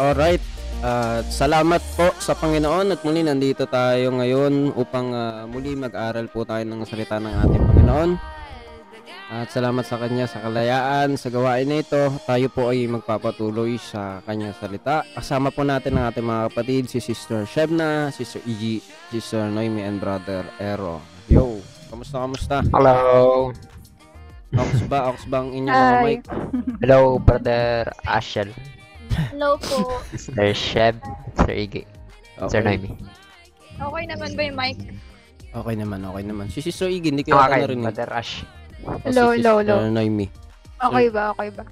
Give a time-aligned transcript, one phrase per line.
[0.00, 0.40] Alright.
[0.80, 6.48] At salamat po sa Panginoon at muli nandito tayo ngayon upang ah, muli mag-aral po
[6.48, 8.10] tayo ng salita ng ating Panginoon.
[9.28, 12.16] At salamat sa Kanya sa kalayaan, sa gawain na ito.
[12.24, 15.04] Tayo po ay magpapatuloy sa Kanyang salita.
[15.12, 18.80] Kasama po natin ang ating mga kapatid, si Sister Shebna, Sister Igi,
[19.12, 21.04] Sister Noemi, and Brother Ero.
[21.28, 21.60] Yo,
[21.92, 22.56] kamusta, kamusta?
[22.72, 23.52] Hello.
[24.56, 25.12] Ox ba?
[25.12, 26.24] Ox ba ang inyong mic?
[26.80, 28.48] Hello, brother Ashel.
[29.10, 29.98] Hello po.
[30.14, 30.96] Sir Sheb.
[31.36, 31.82] Sir Iggy.
[32.48, 32.94] Sir Noemi.
[33.80, 34.76] Okay naman ba yung mic?
[35.50, 36.46] Okay naman, okay naman.
[36.46, 37.84] Si Sister Igi, hindi ko yata Okay, narinig.
[37.90, 38.46] brother Ash.
[38.86, 39.74] O, Hello, si hello, hello.
[39.90, 40.30] Noemi.
[40.78, 41.34] Okay ba?
[41.34, 41.64] Okay ba?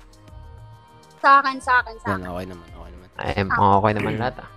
[1.23, 2.27] Sa akin, sa akin, sa akin.
[2.27, 3.09] okay naman, okay naman.
[3.19, 4.49] Ay, okay naman lahat ah.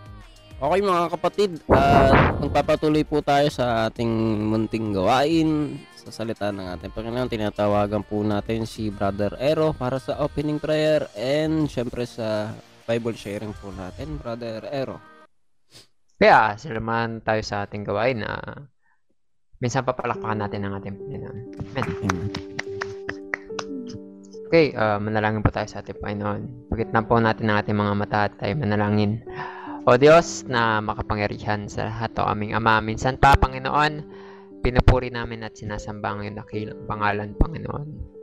[0.62, 4.10] Okay mga kapatid, at magpapatuloy po tayo sa ating
[4.46, 7.34] munting gawain sa salita ng ating Panginoon.
[7.34, 12.54] Tinatawagan po natin si Brother Ero para sa opening prayer and syempre sa
[12.86, 14.98] Bible sharing po natin, Brother Ero.
[16.22, 18.38] Kaya, sinaman tayo sa ating gawain na
[19.58, 21.38] minsan papalakpakan natin ang ating Panginoon.
[21.78, 21.86] Amen.
[22.06, 22.30] Amen.
[24.52, 26.70] Okay, uh, manalangin po tayo sa ating Panginoon.
[26.70, 29.24] Pagkitnan po natin ang ating mga mata at tayo manalangin.
[29.90, 34.06] O Diyos na makapangyarihan sa lahat o aming Ama, minsan pa, Panginoon,
[34.62, 38.21] pinupuri namin at sinasamba ang iyong dakilang pangalan, Panginoon.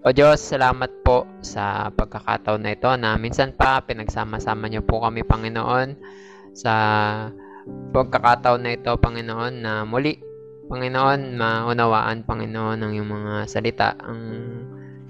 [0.00, 5.28] O Diyos, salamat po sa pagkakataon na ito na minsan pa pinagsama-sama niyo po kami,
[5.28, 5.92] Panginoon,
[6.56, 6.72] sa
[7.92, 10.16] pagkakataon na ito, Panginoon, na muli,
[10.72, 14.24] Panginoon, maunawaan, Panginoon, ang iyong mga salita, ang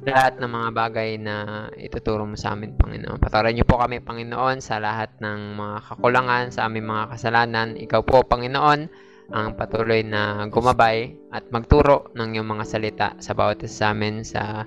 [0.02, 3.22] lahat ng mga bagay na ituturo mo sa amin, Panginoon.
[3.22, 7.78] Patawarin niyo po kami, Panginoon, sa lahat ng mga kakulangan, sa aming mga kasalanan.
[7.78, 8.90] Ikaw po, Panginoon,
[9.30, 14.26] ang patuloy na gumabay at magturo ng iyong mga salita sa bawat isa sa amin
[14.26, 14.66] sa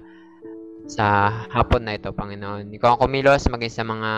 [0.83, 2.75] sa hapon na ito, Panginoon.
[2.75, 4.11] Ikaw ang kumilos maging sa mga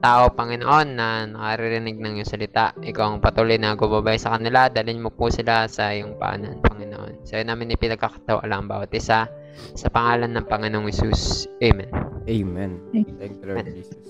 [0.00, 2.72] tao, Panginoon, na nakaririnig ng iyong salita.
[2.80, 4.72] Ikaw ang patuloy na gumabay sa kanila.
[4.72, 7.28] Dalhin mo po sila sa iyong paanan, Panginoon.
[7.28, 9.28] Sa iyo namin ipinagkakatawa lang bawat isa.
[9.76, 11.48] Sa pangalan ng Panginoong Isus.
[11.60, 11.88] Amen.
[12.24, 12.80] Amen.
[13.20, 13.76] Thank you, Lord Amen.
[13.76, 14.00] Jesus.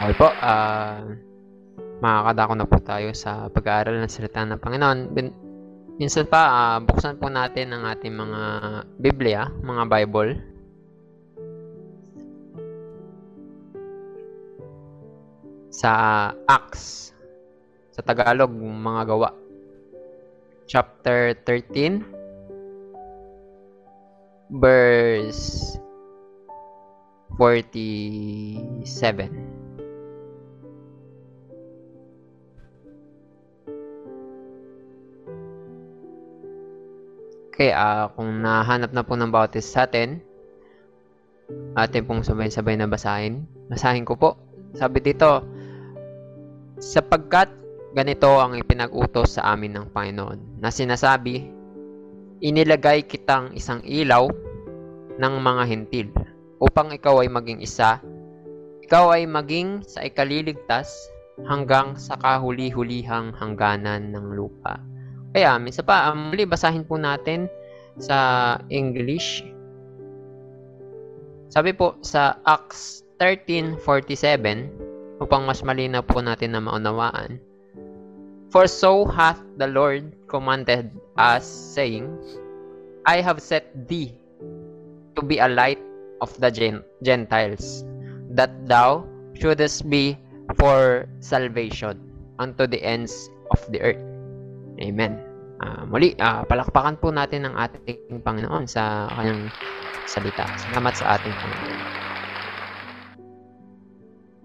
[0.00, 1.29] Okay po, ah
[2.00, 4.98] makakadako na po tayo sa pag-aaral ng salita ng Panginoon.
[5.12, 5.36] Bin-
[6.00, 8.40] minsan pa, ah, buksan po natin ang ating mga
[8.96, 10.40] Biblia, mga Bible.
[15.70, 15.92] Sa
[16.48, 17.12] Acts,
[17.92, 19.36] sa Tagalog, mga gawa.
[20.64, 22.00] Chapter 13,
[24.50, 25.76] verse
[27.36, 29.59] 47.
[37.60, 40.16] Okay, ah kung nahanap na po ng bawat isa sa atin,
[41.76, 43.44] atin pong sabay-sabay na basahin.
[43.68, 44.40] Basahin ko po.
[44.72, 45.44] Sabi dito,
[46.80, 47.52] sapagkat
[47.92, 51.52] ganito ang ipinag-utos sa amin ng Panginoon na sinasabi,
[52.40, 54.32] inilagay kitang isang ilaw
[55.20, 56.08] ng mga hintil
[56.64, 58.00] upang ikaw ay maging isa,
[58.80, 61.12] ikaw ay maging sa ikaliligtas
[61.44, 64.80] hanggang sa kahuli-hulihang hangganan ng lupa.
[65.30, 67.46] Kaya, minsan pa, um, muli basahin po natin
[68.02, 69.46] sa English.
[71.50, 74.90] Sabi po sa Acts 13.47,
[75.20, 77.36] upang mas malinaw po natin na maunawaan.
[78.50, 82.10] For so hath the Lord commanded us, saying,
[83.06, 84.18] I have set thee
[85.14, 85.78] to be a light
[86.18, 87.86] of the Gen- Gentiles,
[88.34, 89.06] that thou
[89.38, 90.18] shouldest be
[90.58, 92.00] for salvation
[92.42, 94.09] unto the ends of the earth.
[94.80, 95.12] Amen.
[95.60, 99.52] Ah, muli, ah, palakpakan po natin ang ating Panginoon sa kanyang
[100.08, 100.48] salita.
[100.56, 101.80] Salamat sa ating Panginoon.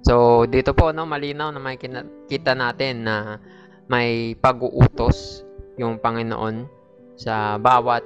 [0.06, 1.80] So, dito po, no, malinaw na may
[2.30, 3.42] kita natin na
[3.90, 5.42] may pag-uutos
[5.80, 6.68] yung Panginoon
[7.16, 8.04] sa bawat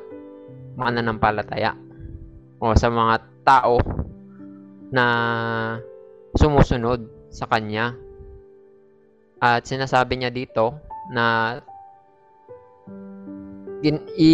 [0.79, 1.75] mananampalataya
[2.61, 3.81] o sa mga tao
[4.93, 5.05] na
[6.37, 7.97] sumusunod sa Kanya.
[9.39, 10.77] At sinasabi niya dito
[11.11, 11.57] na
[13.83, 14.33] in, i,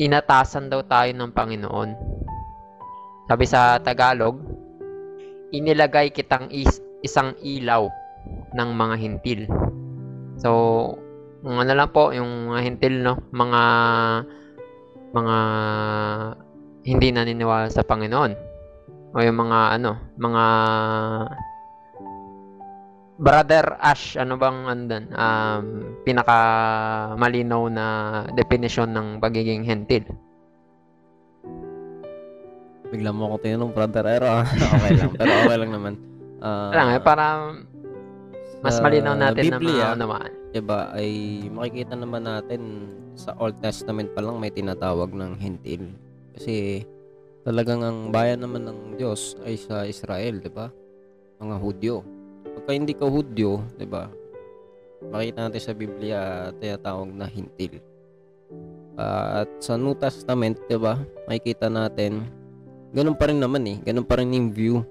[0.00, 1.90] inatasan daw tayo ng Panginoon.
[3.30, 4.42] Sabi sa Tagalog,
[5.54, 7.86] inilagay kitang is, isang ilaw
[8.56, 9.40] ng mga hintil.
[10.40, 10.50] So,
[11.44, 13.14] yung ano lang po, yung mga hintil, no?
[13.30, 13.62] Mga,
[15.14, 15.36] mga
[16.84, 18.32] hindi naniniwala sa Panginoon.
[19.14, 20.44] O yung mga, ano, mga
[23.20, 25.04] Brother Ash, ano bang andan?
[25.12, 25.64] Um,
[26.08, 26.38] pinaka
[27.20, 27.86] malinaw na
[28.32, 30.08] definition ng pagiging hentil.
[32.88, 34.40] Bigla mo ako tinanong, brother Ero.
[34.40, 34.44] ah.
[34.74, 35.12] okay lang.
[35.14, 35.94] Pero okay lang naman.
[36.40, 37.24] Ah, Lang, eh, para
[38.64, 40.32] mas malinaw natin Biblia, na maunawaan.
[40.50, 41.10] diba, ay
[41.52, 45.92] makikita naman natin sa Old Testament pa lang may tinatawag ng hentil.
[46.34, 46.88] Kasi
[47.44, 50.72] talagang ang bayan naman ng Diyos ay sa Israel, di ba?
[51.36, 51.96] Mga Hudyo.
[52.56, 54.10] Pagka hindi ka Hudyo, di ba?
[55.00, 56.20] Makita natin sa Biblia
[56.60, 57.80] tinatawag na hintil.
[59.00, 61.00] at sa New Testament, di ba?
[61.24, 62.28] Makikita natin
[62.92, 63.78] ganun pa rin naman eh.
[63.80, 64.84] Ganun pa rin yung view.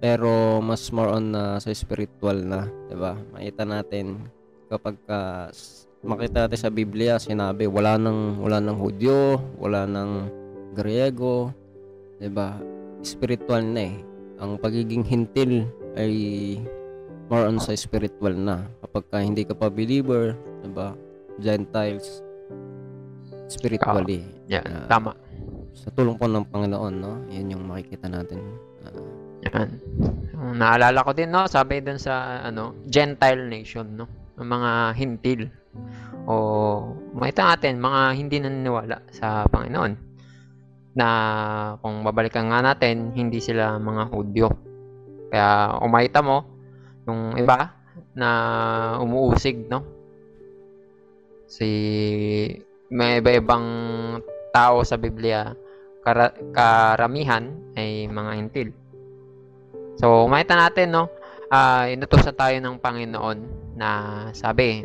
[0.00, 3.16] Pero mas more on na sa spiritual na, 'di ba?
[3.32, 4.28] Makita natin
[4.68, 10.28] kapag ka, s- makita natin sa Biblia sinabi wala nang wala nang Hudyo, wala nang
[10.76, 11.48] Griego,
[12.20, 12.60] 'di ba?
[13.00, 13.96] Spiritual na eh.
[14.36, 15.64] Ang pagiging hintil
[15.96, 16.12] ay
[17.26, 18.66] more on sa spiritual na.
[18.82, 20.94] Kapag ka hindi ka pa believer, 'di ba?
[21.36, 22.22] Gentiles
[23.46, 24.26] spiritually.
[24.50, 24.86] Yan, Ah.
[24.90, 25.12] tama.
[25.76, 27.12] Sa tulong po ng Panginoon, no?
[27.30, 28.42] Yan yung makikita natin.
[28.82, 28.94] Ah,
[29.46, 29.68] Yan.
[30.58, 31.46] Naalala ko din, no?
[31.46, 34.10] Sabi dun sa, ano, Gentile nation, no?
[34.40, 35.46] Ang mga hintil.
[36.26, 36.34] O,
[37.14, 39.92] makita natin, mga hindi naniniwala sa Panginoon.
[40.96, 41.06] Na,
[41.78, 44.48] kung babalikan nga natin, hindi sila mga Hudyo.
[45.30, 46.42] Kaya, umakita mo,
[47.06, 47.72] yung iba,
[48.12, 48.30] na
[49.00, 49.86] umuusig, no?
[51.46, 51.68] Si,
[52.90, 53.66] may iba-ibang
[54.50, 55.54] tao sa Biblia,
[56.02, 58.68] kara- karamihan ay mga hintil.
[59.96, 61.08] So, makita natin, no?
[61.48, 63.38] Ah, inutusan tayo ng Panginoon
[63.78, 63.88] na
[64.34, 64.82] sabi,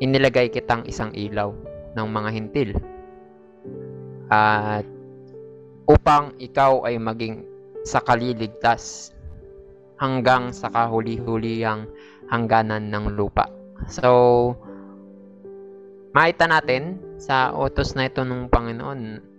[0.00, 1.52] inilagay kitang isang ilaw
[1.98, 2.70] ng mga hintil.
[4.30, 4.86] At
[5.90, 7.42] upang ikaw ay maging
[7.82, 9.10] sa kaliligtas
[10.00, 11.84] hanggang sa kahuli-huliyang
[12.32, 13.46] hangganan ng lupa.
[13.86, 14.56] So,
[16.16, 19.30] makita natin sa utos na ito ng Panginoon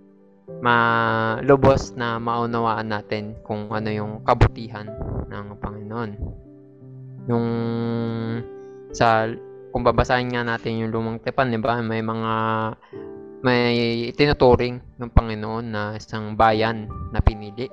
[0.62, 4.86] malubos na maunawaan natin kung ano yung kabutihan
[5.32, 6.12] ng Panginoon.
[7.32, 7.48] Yung
[8.92, 9.32] sa
[9.72, 11.80] kung babasahin nga natin yung lumang tipan, di ba?
[11.80, 12.34] May mga
[13.42, 17.72] may tinuturing ng Panginoon na isang bayan na pinili.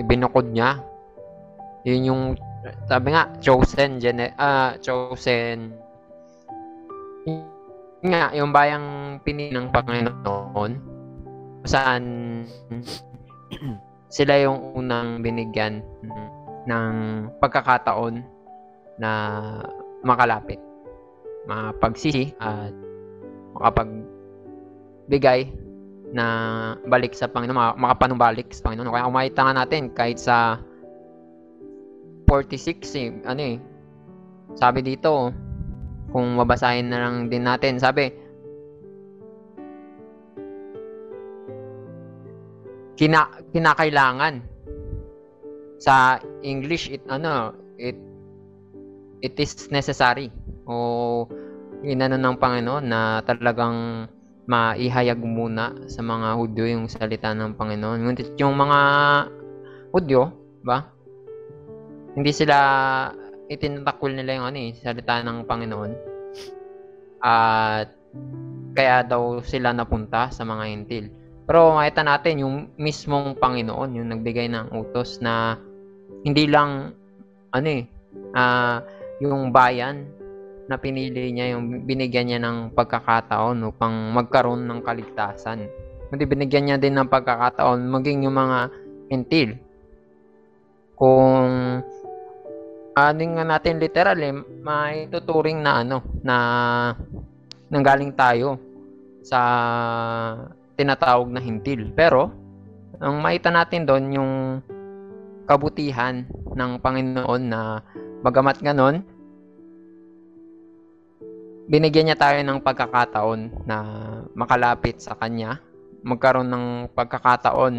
[0.00, 0.80] Ibinukod niya.
[1.84, 2.22] Yun yung
[2.88, 5.84] sabi nga chosen gene ah chosen
[8.04, 10.72] yun nga, yung bayang pinili ng Panginoon,
[11.64, 12.04] saan
[14.12, 15.80] sila yung unang binigyan
[16.68, 16.94] ng
[17.40, 18.20] pagkakataon
[19.00, 19.10] na
[20.04, 20.60] makalapit,
[21.48, 22.76] mapagsisi at
[23.56, 25.48] makapagbigay
[26.14, 26.26] na
[26.86, 28.94] balik sa Panginoon, maka- makapanumbalik sa Panginoon.
[28.94, 30.62] Kaya kumakita nga natin kahit sa
[32.30, 33.56] 46, eh, ano eh,
[34.54, 35.34] sabi dito,
[36.14, 38.14] kung mabasahin na lang din natin, sabi,
[42.94, 44.38] kina kinakailangan
[45.82, 47.98] sa English it ano it
[49.18, 50.30] it is necessary
[50.64, 51.26] o
[51.82, 54.08] inano ng Panginoon na talagang
[54.44, 58.04] maihayag muna sa mga Hudyo yung salita ng Panginoon.
[58.04, 58.78] Ngunit yung mga
[59.94, 60.22] Hudyo,
[60.64, 60.90] ba?
[62.14, 62.56] Hindi sila
[63.48, 65.92] itinatakol nila yung ano eh, salita ng Panginoon.
[67.24, 67.88] At
[68.74, 71.06] kaya daw sila napunta sa mga hintil.
[71.44, 75.60] Pero makita natin yung mismong Panginoon, yung nagbigay ng utos na
[76.24, 76.96] hindi lang
[77.52, 77.84] ano eh,
[78.34, 78.80] ah,
[79.20, 80.08] yung bayan
[80.64, 85.68] na pinili niya, yung binigyan niya ng pagkakataon upang magkaroon ng kaligtasan.
[86.08, 88.58] Kundi binigyan niya din ng pagkakataon maging yung mga
[89.12, 89.50] hintil.
[90.94, 91.52] Kung
[92.94, 96.36] ano nga natin literal eh, may tuturing na ano, na
[97.68, 98.56] nanggaling tayo
[99.26, 99.40] sa
[100.78, 101.90] tinatawag na hintil.
[101.92, 102.30] Pero,
[103.02, 104.32] ang makita natin doon yung
[105.44, 107.82] kabutihan ng Panginoon na
[108.24, 109.04] bagamat ganon,
[111.68, 113.78] binigyan niya tayo ng pagkakataon na
[114.36, 115.60] makalapit sa Kanya,
[116.04, 117.74] magkaroon ng pagkakataon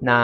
[0.00, 0.16] na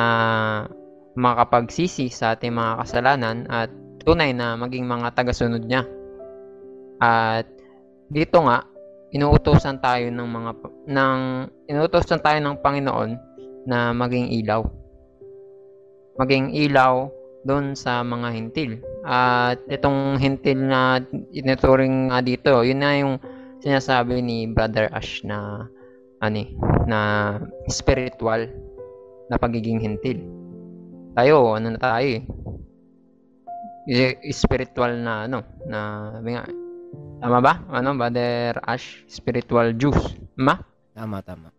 [1.16, 3.73] makapagsisi sa ating mga kasalanan at
[4.05, 5.83] tunay na maging mga tagasunod niya.
[7.02, 7.49] At
[8.07, 8.62] dito nga,
[9.11, 10.50] inuutosan tayo ng mga
[10.87, 11.19] ng
[11.66, 13.11] inuutosan tayo ng Panginoon
[13.66, 14.62] na maging ilaw.
[16.16, 17.11] Maging ilaw
[17.43, 18.78] doon sa mga hintil.
[19.06, 20.98] At itong hintil na
[21.30, 23.14] inuturing nga dito, yun na yung
[23.62, 25.70] sinasabi ni Brother Ash na
[26.18, 26.42] ano
[26.90, 27.00] na
[27.70, 28.50] spiritual
[29.30, 30.26] na pagiging hintil.
[31.14, 32.22] Tayo, ano na tayo eh.
[34.34, 36.44] Spiritual na ano, na sabi nga,
[37.22, 37.52] tama ba?
[37.70, 39.06] Ano, Brother Ash?
[39.06, 40.18] Spiritual juice.
[40.34, 40.58] Ma?
[40.98, 41.54] Tama, tama.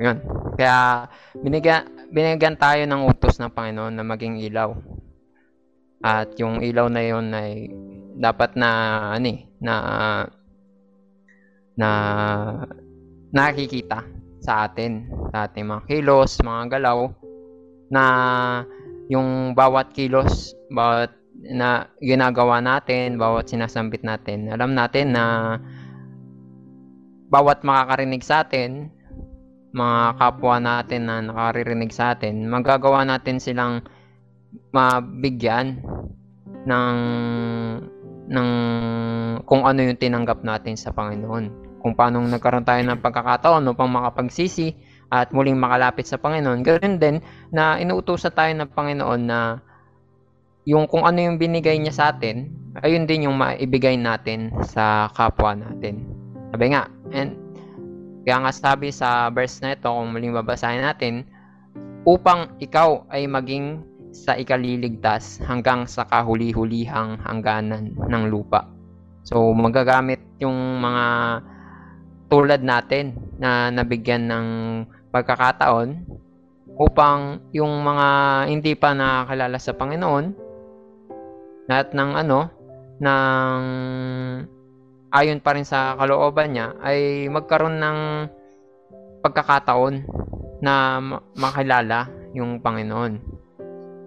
[0.00, 0.16] Yun.
[0.56, 4.72] Kaya binigyan, binigyan tayo ng utos ng Panginoon na maging ilaw.
[6.02, 7.70] At yung ilaw na yun ay
[8.18, 8.68] dapat na
[9.14, 9.74] ano eh, na
[11.78, 11.90] na
[13.32, 14.04] nakikita
[14.42, 17.08] sa atin, sa ating mga kilos, mga galaw
[17.88, 18.04] na
[19.08, 21.14] yung bawat kilos, bawat
[21.54, 25.56] na ginagawa natin, bawat sinasambit natin, alam natin na
[27.32, 28.92] bawat makakarinig sa atin,
[29.72, 33.80] mga kapwa natin na nakaririnig sa atin, magagawa natin silang
[34.72, 35.80] mabigyan
[36.68, 36.98] ng
[38.32, 38.48] ng
[39.44, 41.76] kung ano yung tinanggap natin sa Panginoon.
[41.82, 44.72] Kung paano nagkaroon tayo ng pagkakataon upang makapagsisi
[45.12, 46.64] at muling makalapit sa Panginoon.
[46.64, 47.16] Ganoon din
[47.52, 49.60] na inuutosan tayo ng Panginoon na
[50.64, 52.48] yung kung ano yung binigay niya sa atin,
[52.80, 56.06] ayun din yung maibigay natin sa kapwa natin.
[56.54, 57.34] Sabi nga, and
[58.22, 61.26] kaya nga sabi sa verse na ito, kung muling babasahin natin,
[62.06, 63.82] upang ikaw ay maging
[64.12, 68.68] sa ikaliligtas hanggang sa kahuli-hulihang hangganan ng lupa.
[69.24, 71.04] So, magagamit yung mga
[72.28, 74.46] tulad natin na nabigyan ng
[75.12, 76.04] pagkakataon
[76.80, 78.08] upang yung mga
[78.48, 80.24] hindi pa nakakilala sa Panginoon
[81.68, 82.40] lahat ng ano
[83.02, 83.62] ng
[85.12, 87.98] ayon pa rin sa kalooban niya ay magkaroon ng
[89.20, 89.94] pagkakataon
[90.64, 93.31] na ma- makilala yung Panginoon.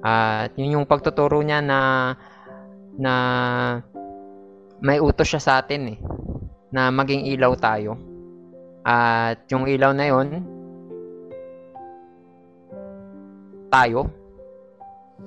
[0.05, 2.13] At yun yung pagtuturo niya na
[2.93, 3.13] na
[4.77, 5.99] may utos siya sa atin eh
[6.69, 7.97] na maging ilaw tayo.
[8.85, 10.29] At yung ilaw na yun
[13.73, 14.07] tayo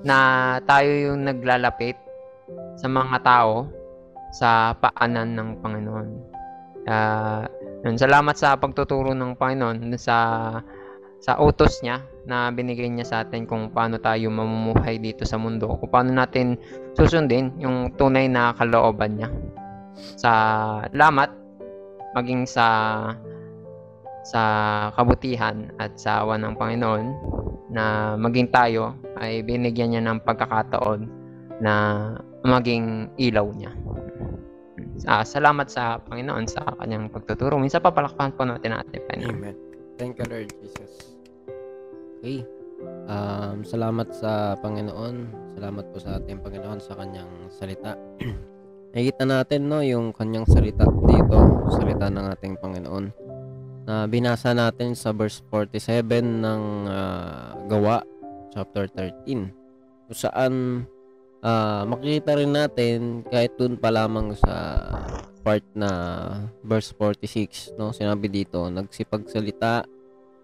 [0.07, 0.17] na
[0.63, 1.99] tayo yung naglalapit
[2.79, 3.67] sa mga tao
[4.31, 6.09] sa paanan ng Panginoon.
[6.89, 7.45] Uh,
[7.83, 10.17] yun, salamat sa pagtuturo ng Panginoon sa
[11.19, 15.65] sa utos niya na binigay niya sa atin kung paano tayo mamumuhay dito sa mundo,
[15.81, 16.61] kung paano natin
[16.93, 19.33] susundin yung tunay na kalooban niya.
[20.21, 20.31] Sa
[20.93, 21.33] lamat
[22.13, 22.67] maging sa
[24.29, 24.43] sa
[24.93, 27.07] kabutihan at sa awa ng Panginoon
[27.73, 31.09] na maging tayo ay binigyan niya ng pagkakataon
[31.65, 31.75] na
[32.45, 33.73] maging ilaw niya.
[35.09, 37.57] Ah, salamat sa Panginoon sa kanyang pagtuturo.
[37.57, 39.33] Minsan papalakpakan po natin Panginoon.
[39.33, 39.57] Amen.
[39.97, 41.18] Thank you, Lord Jesus.
[42.19, 42.43] Okay.
[43.07, 45.31] Um, salamat sa Panginoon.
[45.55, 47.95] Salamat po sa ating Panginoon sa kanyang salita.
[48.91, 51.39] Nakikita natin no yung kanyang salita dito,
[51.71, 53.05] salita ng ating Panginoon.
[53.87, 58.03] Na binasa natin sa verse 47 ng uh, Gawa
[58.51, 60.11] chapter 13.
[60.11, 60.53] Kung saan
[61.47, 64.91] uh, makikita rin natin kahit dun pa lamang sa
[65.47, 65.91] part na
[66.67, 69.87] verse 46 no sinabi dito nagsipagsalita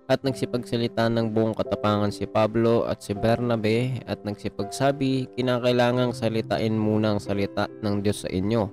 [0.08, 7.16] at nagsipagsalita ng buong katapangan si Pablo at si Bernabe at nagsipagsabi kinakailangang salitain muna
[7.16, 8.68] ang salita ng Diyos sa inyo.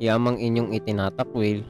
[0.00, 1.62] Yamang inyong itinatakwil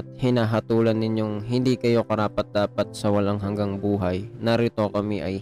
[0.00, 4.24] at hinahatulan ninyong hindi kayo karapat-dapat sa walang hanggang buhay.
[4.40, 5.36] Narito kami ay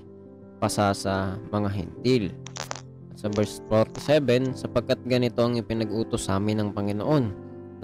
[0.59, 2.35] pasasa mga hentil
[3.21, 7.25] sa verse 47, sapagkat ganito ang ipinag-utos sa amin ng Panginoon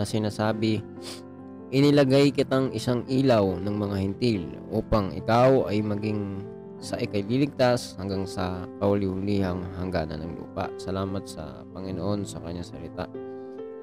[0.00, 0.80] na sinasabi,
[1.74, 6.46] Inilagay kitang isang ilaw ng mga hintil upang ikaw ay maging
[6.78, 10.70] sa ikaliligtas hanggang sa kauli-ulihang hangganan ng lupa.
[10.78, 13.10] Salamat sa Panginoon sa kanyang salita.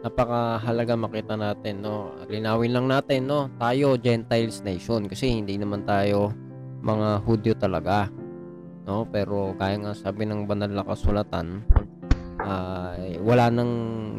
[0.03, 2.11] Napakahalaga makita natin, no?
[2.31, 3.51] Linawin lang natin, no?
[3.59, 6.31] Tayo, Gentiles nation, kasi hindi naman tayo
[6.83, 8.11] mga Hudyo talaga
[8.83, 11.63] no pero kaya nga sabi ng banal na kasulatan
[12.43, 12.91] uh,
[13.23, 13.73] wala nang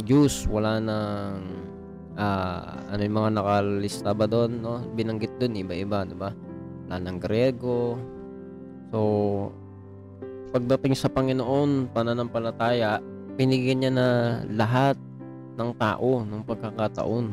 [0.08, 1.44] Jews wala nang
[2.16, 6.30] uh, ano yung mga nakalista ba doon no binanggit doon iba-iba di ba
[6.86, 7.98] wala nang Grego
[8.90, 9.00] so
[10.54, 13.02] pagdating sa Panginoon pananampalataya
[13.34, 14.06] binigyan niya na
[14.46, 14.96] lahat
[15.58, 17.26] ng tao ng pagkakataon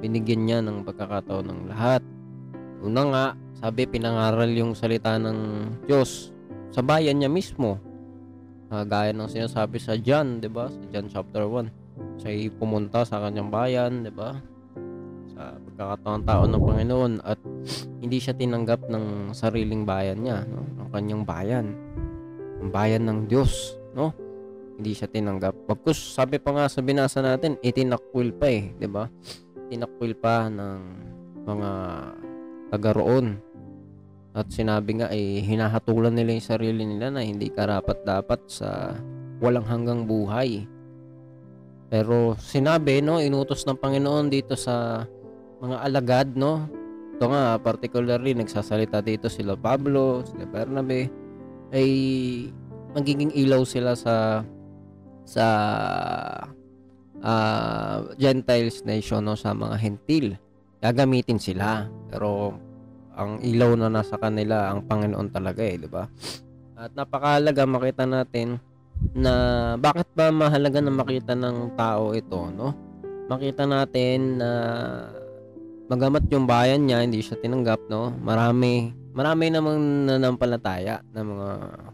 [0.00, 2.02] binigyan niya ng pagkakataon ng lahat
[2.80, 3.26] una nga
[3.60, 5.38] sabi pinangaral yung salita ng
[5.84, 6.32] Diyos
[6.70, 7.82] sa bayan niya mismo.
[8.70, 10.70] Uh, gaya ng sinasabi sa John, 'di ba?
[10.70, 11.79] Sa John chapter 1.
[12.20, 14.36] Siya ay pumunta sa kanyang bayan, 'di ba?
[15.32, 17.40] Sa pagkakataon tao ng Panginoon at
[18.00, 20.64] hindi siya tinanggap ng sariling bayan niya, no?
[20.84, 21.66] Ang kanyang bayan.
[22.60, 24.12] Ang bayan ng Diyos, no?
[24.80, 25.68] Hindi siya tinanggap.
[25.68, 29.08] Pagkus sabi pa nga sa binasa natin, itinakwil pa eh, 'di ba?
[29.68, 30.80] Tinakwil pa ng
[31.44, 31.70] mga
[32.70, 33.50] taga roon
[34.30, 38.94] at sinabi nga ay eh, hinahatulan nila yung sarili nila na hindi karapat dapat sa
[39.42, 40.70] walang hanggang buhay.
[41.90, 45.04] Pero sinabi no, inutos ng Panginoon dito sa
[45.60, 46.80] mga alagad no
[47.20, 51.12] ito nga, particularly, nagsasalita dito sila Pablo, sila Bernabe,
[51.68, 51.88] ay
[52.96, 54.40] magiging ilaw sila sa
[55.28, 55.46] sa
[57.20, 60.40] ah, Gentiles nation no sa mga hentil.
[60.80, 61.92] Gagamitin sila.
[62.08, 62.56] Pero
[63.12, 66.08] ang ilaw na nasa kanila ang Panginoon talaga eh, di ba?
[66.72, 68.56] At napakahalaga makita natin
[69.16, 69.34] na
[69.76, 72.74] bakit ba mahalaga na makita ng tao ito, no?
[73.26, 74.50] Makita natin na
[75.90, 78.14] magamat yung bayan niya hindi siya tinanggap, no?
[78.22, 81.48] Marami marami namang nanampalataya ng mga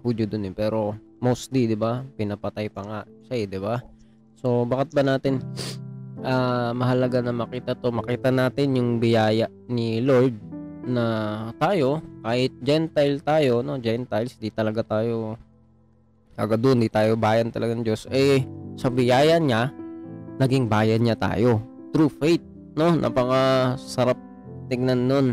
[0.04, 2.04] Hudyo doon eh, pero mostly, 'di ba?
[2.04, 3.80] Pinapatay pa nga siya, eh, 'di ba?
[4.36, 5.40] So, bakit ba natin
[6.20, 7.88] ah, mahalaga na makita to?
[7.88, 10.36] Makita natin yung biyaya ni Lord
[10.86, 11.04] na
[11.58, 13.80] tayo, kahit Gentile tayo, no?
[13.82, 15.34] Gentiles, di talaga tayo
[16.36, 18.04] agad doon, di tayo bayan talaga ng Diyos.
[18.12, 18.44] Eh,
[18.76, 19.72] sa biyaya niya,
[20.36, 21.64] naging bayan niya tayo.
[21.96, 22.44] True faith,
[22.76, 22.92] no?
[22.92, 24.20] Napaka-sarap
[24.68, 25.26] tignan nun.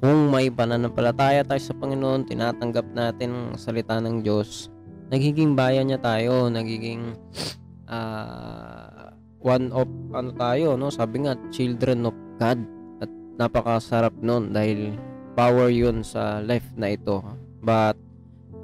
[0.00, 4.68] Kung may pananampalataya tayo sa Panginoon, tinatanggap natin ang salita ng Diyos,
[5.12, 7.16] nagiging bayan niya tayo, nagiging
[7.88, 9.12] ah,
[9.44, 10.88] one of ano tayo, no?
[10.88, 12.60] Sabi nga, children of God.
[13.04, 14.96] At napakasarap nun dahil
[15.36, 17.20] power yun sa life na ito.
[17.60, 17.96] But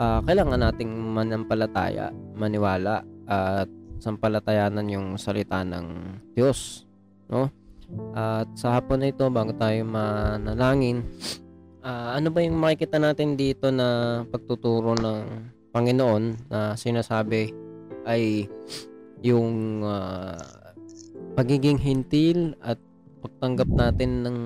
[0.00, 3.68] ah, kailangan nating manampalataya, maniwala at
[4.00, 6.88] sampalatayanan yung salita ng Diyos,
[7.28, 7.52] no?
[8.16, 11.04] At sa hapon na ito, bago tayo manalangin,
[11.84, 15.20] ah, ano ba yung makikita natin dito na pagtuturo ng
[15.70, 17.52] Panginoon na sinasabi
[18.08, 18.48] ay
[19.20, 20.40] yung ah,
[21.36, 22.80] pagiging hintil at
[23.20, 24.38] pagtanggap natin ng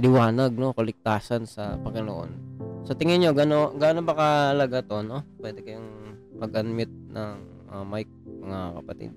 [0.00, 2.53] liwanag, no, kaligtasan sa Panginoon.
[2.84, 5.24] Sa tingin nyo, gano, gaano ba kahalaga to, no?
[5.40, 7.32] Pwede kayong mag-unmute ng
[7.72, 8.04] ah, mic,
[8.44, 9.12] mga kapatid.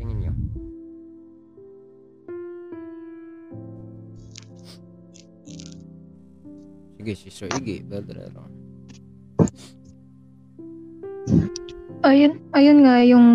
[0.00, 0.32] Tingin nyo.
[6.96, 8.50] Sige, Sister Iggy, Brother Aaron.
[12.02, 13.28] Ayun, ayun nga, yung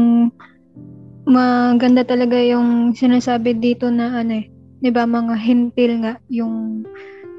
[1.27, 4.47] maganda talaga yung sinasabi dito na ano eh,
[4.79, 6.87] 'di ba mga hentil nga yung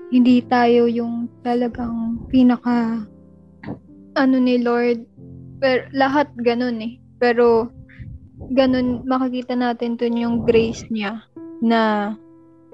[0.09, 3.05] hindi tayo yung talagang pinaka
[4.16, 5.05] ano ni Lord.
[5.59, 6.94] Pero lahat ganun eh.
[7.21, 7.68] Pero
[8.55, 11.23] ganun makikita natin dun yung grace niya
[11.61, 12.14] na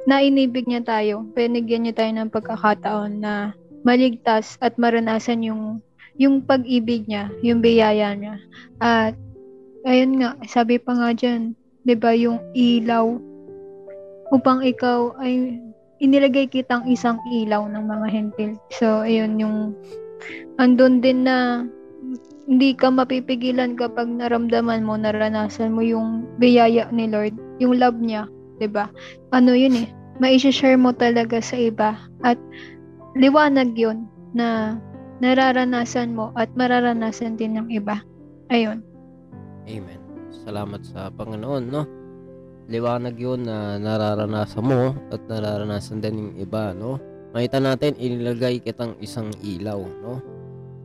[0.07, 1.27] nainibig niya tayo.
[1.33, 5.83] Pinigyan niya tayo ng pagkakataon na maligtas at maranasan yung
[6.15, 8.39] yung pag-ibig niya yung biyaya niya.
[8.79, 9.19] At
[9.83, 13.19] ayun nga, sabi pa nga dyan, 'di ba yung ilaw,
[14.33, 15.61] upang ikaw ay
[16.05, 18.53] inilagay kitang isang ilaw ng mga hentil.
[18.69, 19.73] So, ayun yung,
[20.61, 21.65] andun din na,
[22.45, 28.29] hindi ka mapipigilan kapag naramdaman mo, naranasan mo yung biyaya ni Lord, yung love niya,
[28.61, 28.93] 'di ba
[29.33, 29.89] Ano yun eh,
[30.21, 32.37] mai-share mo talaga sa iba, at
[33.17, 34.05] liwanag yun
[34.37, 34.77] na
[35.25, 38.05] nararanasan mo at mararanasan din ng iba.
[38.53, 38.85] Ayun.
[39.65, 40.01] Amen.
[40.45, 41.89] Salamat sa Panginoon, no?
[42.65, 46.97] Liwanag yun na nararanasan mo at nararanasan din yung iba, no?
[47.37, 50.23] Makita natin, inilagay kitang isang ilaw, no?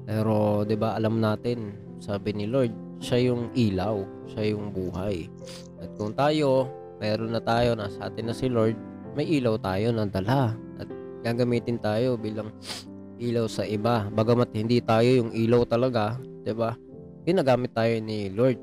[0.03, 5.29] Pero, di ba, alam natin, sabi ni Lord, siya yung ilaw, siya yung buhay.
[5.79, 6.67] At kung tayo,
[6.99, 8.75] meron na tayo, nasa atin na si Lord,
[9.15, 10.51] may ilaw tayo na dala.
[10.81, 10.89] At
[11.23, 12.51] gagamitin tayo bilang
[13.21, 14.07] ilaw sa iba.
[14.11, 16.75] Bagamat hindi tayo yung ilaw talaga, di ba?
[17.23, 18.57] Ginagamit tayo ni Lord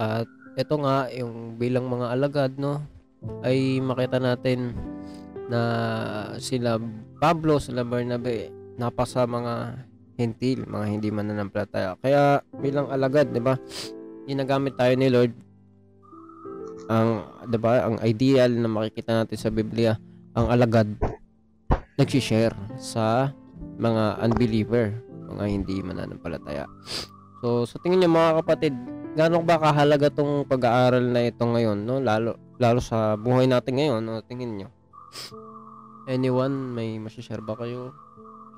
[0.00, 2.84] at ito nga, yung bilang mga alagad, no,
[3.46, 4.76] ay makita natin
[5.46, 5.60] na
[6.38, 6.76] sila
[7.22, 9.84] Pablo, sila Bernabe, napasa mga
[10.16, 11.96] hentil, mga hindi mananampalataya.
[12.00, 13.56] Kaya bilang alagad, 'di ba?
[14.28, 15.32] Ginagamit tayo ni Lord
[16.90, 19.96] ang 'di ba, ang ideal na makikita natin sa Biblia,
[20.34, 20.88] ang alagad
[21.96, 23.30] nagsi-share sa
[23.78, 24.96] mga unbeliever,
[25.32, 26.64] mga hindi mananampalataya.
[27.42, 28.74] So, sa tingin niyo mga kapatid,
[29.12, 32.00] gaano ba kahalaga tong pag-aaral na ito ngayon, no?
[32.00, 34.24] Lalo lalo sa buhay natin ngayon, no?
[34.24, 34.68] Tingin nyo.
[36.08, 37.92] Anyone, may masishare ba kayo?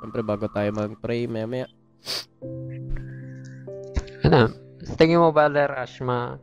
[0.00, 1.66] Siyempre, bago tayo mag-pray, maya maya.
[4.24, 4.48] Ano?
[4.96, 6.36] Tingin mo ba, Ler Ashma,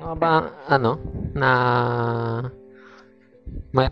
[0.00, 0.92] ano ba, ano,
[1.32, 1.50] na,
[3.72, 3.88] may,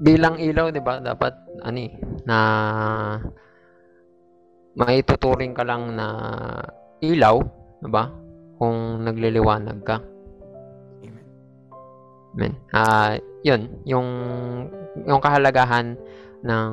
[0.00, 1.92] bilang ilaw, di ba, dapat, ani,
[2.24, 2.36] na,
[4.76, 6.06] maituturing ka lang na
[7.04, 7.40] ilaw,
[7.88, 8.10] ba?
[8.58, 9.98] Kung nagliliwanag ka.
[11.02, 11.26] Amen.
[12.34, 12.52] Amen.
[12.70, 14.08] Ah, 'yun, yung
[15.02, 15.98] yung kahalagahan
[16.42, 16.70] ng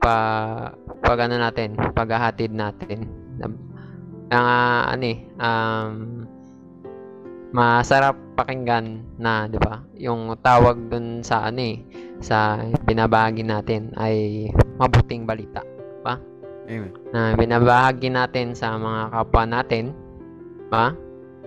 [0.00, 0.16] pa
[1.00, 3.08] pag ano natin, paghahatid natin.
[3.40, 3.56] Ang
[4.32, 5.94] uh, ano eh, um,
[7.52, 9.84] masarap pakinggan na, 'di ba?
[10.00, 11.84] Yung tawag dun sa ano eh,
[12.24, 14.48] sa binabahagi natin ay
[14.80, 15.60] mabuting balita
[16.64, 16.92] Amen.
[17.12, 19.92] na binabahagi natin sa mga kapwa natin,
[20.72, 20.96] ba?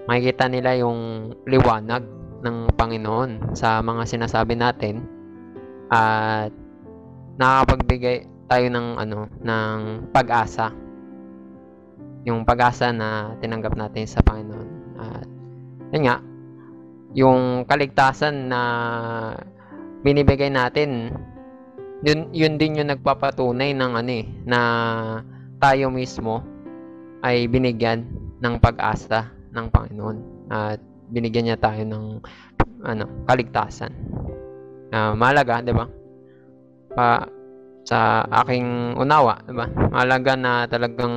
[0.05, 2.05] Makikita nila yung liwanag
[2.45, 5.03] ng Panginoon sa mga sinasabi natin
[5.89, 6.53] at
[7.35, 9.79] nakakapagbigay tayo ng ano ng
[10.13, 10.71] pag-asa.
[12.23, 14.69] Yung pag-asa na tinanggap natin sa Panginoon.
[15.01, 15.27] At
[15.91, 16.17] yun nga,
[17.15, 18.61] yung kaligtasan na
[20.05, 21.11] binibigay natin
[22.05, 24.59] yun, yun din yung nagpapatunay ng ano eh, na
[25.57, 26.45] tayo mismo
[27.25, 28.05] ay binigyan
[28.37, 30.17] ng pag-asa ng Panginoon
[30.53, 30.77] at
[31.09, 32.05] binigyan niya tayo ng
[32.85, 33.89] ano, kaligtasan.
[34.93, 35.85] Uh, mahalaga, 'di ba?
[36.93, 37.25] Pa
[37.87, 39.65] sa aking unawa, 'di ba?
[39.65, 41.15] Mahalaga na talagang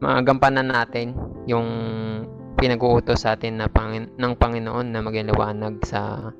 [0.00, 1.12] magampanan natin
[1.44, 1.68] yung
[2.56, 5.30] pinag-uutos sa atin na Pangin- ng Panginoon na maging
[5.84, 6.32] sa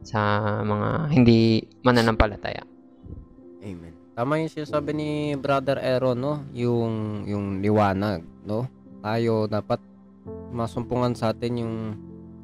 [0.00, 2.64] sa mga hindi mananampalataya.
[3.60, 3.92] Amen.
[4.16, 6.44] Tama yung sinasabi ni Brother Aaron, no?
[6.52, 8.68] Yung, yung liwanag, no?
[9.00, 9.80] Tayo dapat
[10.52, 11.76] masumpungan sa atin yung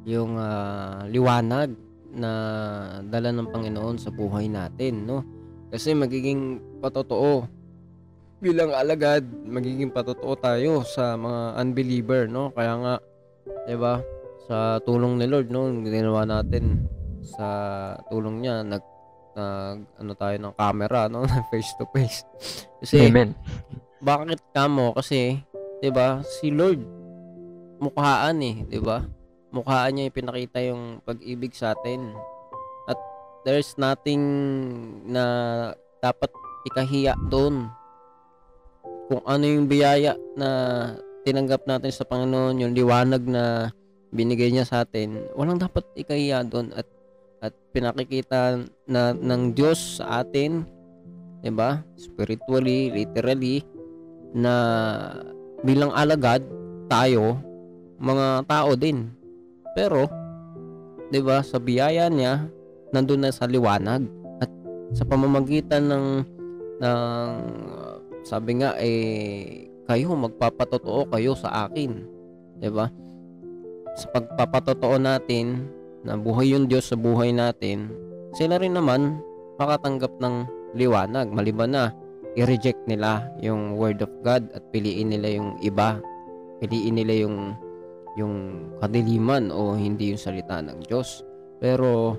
[0.07, 1.75] yung ah, liwanag
[2.15, 2.31] na
[3.03, 5.21] dala ng Panginoon sa buhay natin, no?
[5.67, 7.45] Kasi magiging patotoo
[8.39, 12.55] bilang alagad, magiging patotoo tayo sa mga unbeliever, no?
[12.55, 12.95] Kaya nga,
[13.67, 13.99] 'di ba?
[14.47, 16.87] Sa tulong ni Lord, no, ginawa natin
[17.27, 17.47] sa
[18.07, 18.83] tulong niya nag
[19.37, 21.21] nag ano tayo ng camera no?
[21.53, 22.25] Face to face.
[22.81, 23.37] Kasi Amen.
[24.01, 24.97] bakit kamo?
[24.97, 25.37] Kasi
[25.77, 26.81] 'di ba si Lord
[27.77, 29.05] mukhaan eh 'di ba?
[29.53, 32.11] Mukhaan niya yung pinakita yung pag-ibig sa atin.
[32.89, 32.99] At
[33.47, 34.21] there's nothing
[35.07, 35.23] na
[36.03, 36.33] dapat
[36.67, 37.71] ikahiya doon.
[39.07, 40.49] Kung ano yung biyaya na
[41.23, 43.71] tinanggap natin sa Panginoon yung liwanag na
[44.11, 46.75] binigay niya sa atin walang dapat ikahiya doon.
[46.75, 46.96] At
[47.41, 50.65] at pinakikita na ng Diyos sa atin,
[51.41, 51.85] 'di ba?
[51.97, 53.61] Spiritually, literally
[54.33, 54.53] na
[55.61, 56.43] bilang alagad
[56.89, 57.39] tayo
[57.97, 59.09] mga tao din.
[59.77, 60.09] Pero
[61.13, 62.49] 'di ba, sa biyaya niya
[62.91, 64.07] nandun na sa liwanag
[64.41, 64.49] at
[64.95, 66.07] sa pamamagitan ng
[66.77, 67.33] ng
[68.23, 71.91] sabi nga eh kayo magpapatotoo kayo sa akin,
[72.59, 72.89] 'di ba?
[73.97, 75.71] Sa pagpapatotoo natin
[76.05, 77.89] na buhay yung Diyos sa buhay natin,
[78.37, 79.21] sila rin naman
[79.57, 80.35] makatanggap ng
[80.77, 81.33] liwanag.
[81.33, 81.93] Maliban na,
[82.37, 85.97] i-reject nila yung Word of God at piliin nila yung iba.
[86.61, 87.57] Piliin nila yung
[88.17, 88.33] yung
[88.81, 91.21] kadiliman o hindi yung salita ng Diyos.
[91.61, 92.17] Pero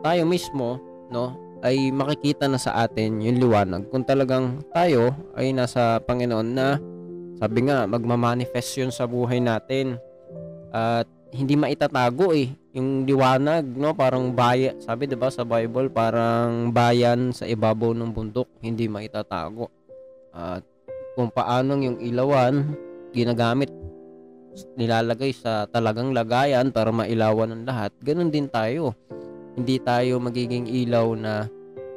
[0.00, 0.80] tayo mismo,
[1.12, 6.76] no, ay makikita na sa atin yung liwanag kung talagang tayo ay nasa Panginoon na
[7.40, 9.96] sabi nga magmamanifest yun sa buhay natin
[10.68, 12.54] at hindi maitatago eh.
[12.78, 18.14] Yung liwanag no parang bayan sabi 'di ba sa Bible parang bayan sa ibabaw ng
[18.14, 19.66] bundok hindi maitatago.
[20.30, 20.62] At
[21.18, 22.78] kung paanong yung ilawan
[23.10, 23.70] ginagamit
[24.78, 28.94] nilalagay sa talagang lagayan para mailawan ng lahat ganun din tayo.
[29.54, 31.46] Hindi tayo magiging ilaw na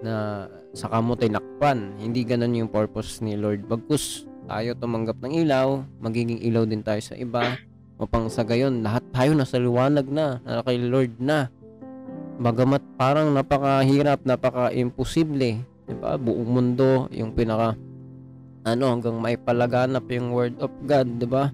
[0.02, 0.46] na
[0.78, 3.66] saka mo tinakpan hindi ganun yung purpose ni Lord.
[3.66, 7.58] Bagkus tayo tumanggap ng ilaw magiging ilaw din tayo sa iba
[7.98, 11.50] upang sa gayon lahat tayo nasa liwanag na, na kay Lord na.
[12.38, 16.22] Bagamat parang napakahirap, napaka-imposible, 'di ba?
[16.22, 17.74] Buong mundo yung pinaka
[18.62, 21.50] ano hanggang maipalaganap yung word of God, 'di ba?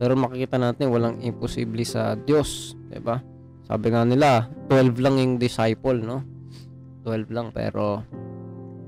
[0.00, 3.20] Pero makikita natin walang imposible sa Diyos, 'di ba?
[3.68, 6.24] Sabi nga nila, 12 lang yung disciple, no?
[7.04, 8.00] 12 lang pero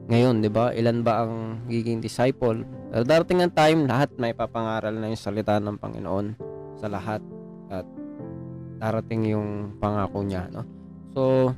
[0.09, 0.73] ngayon, 'di ba?
[0.73, 2.65] Ilan ba ang giging disciple?
[2.65, 7.21] Pero darating ang time lahat may papangaral na yung salita ng Panginoon sa lahat
[7.71, 7.87] at
[8.79, 10.63] darating yung pangako niya no?
[11.15, 11.53] So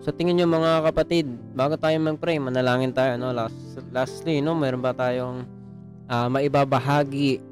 [0.00, 3.34] sa tingin niyo mga kapatid bago tayo mag-pray manalangin tayo no?
[3.34, 4.54] Last lastly no?
[4.54, 5.44] Meron ba tayong
[6.06, 7.42] uh, maibabahagi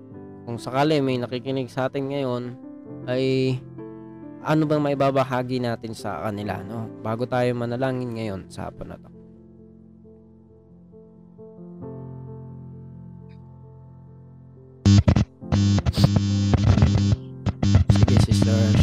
[0.44, 2.42] kung sakali may nakikinig sa atin ngayon
[3.08, 3.56] ay
[4.44, 6.86] ano bang maibabahagi natin sa kanila no?
[7.00, 8.94] Bago tayo manalangin ngayon sa hapon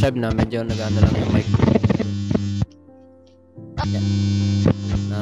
[0.02, 1.46] Shab na medyo nagano lang yung mic.
[3.86, 4.06] Yan.
[5.14, 5.22] Na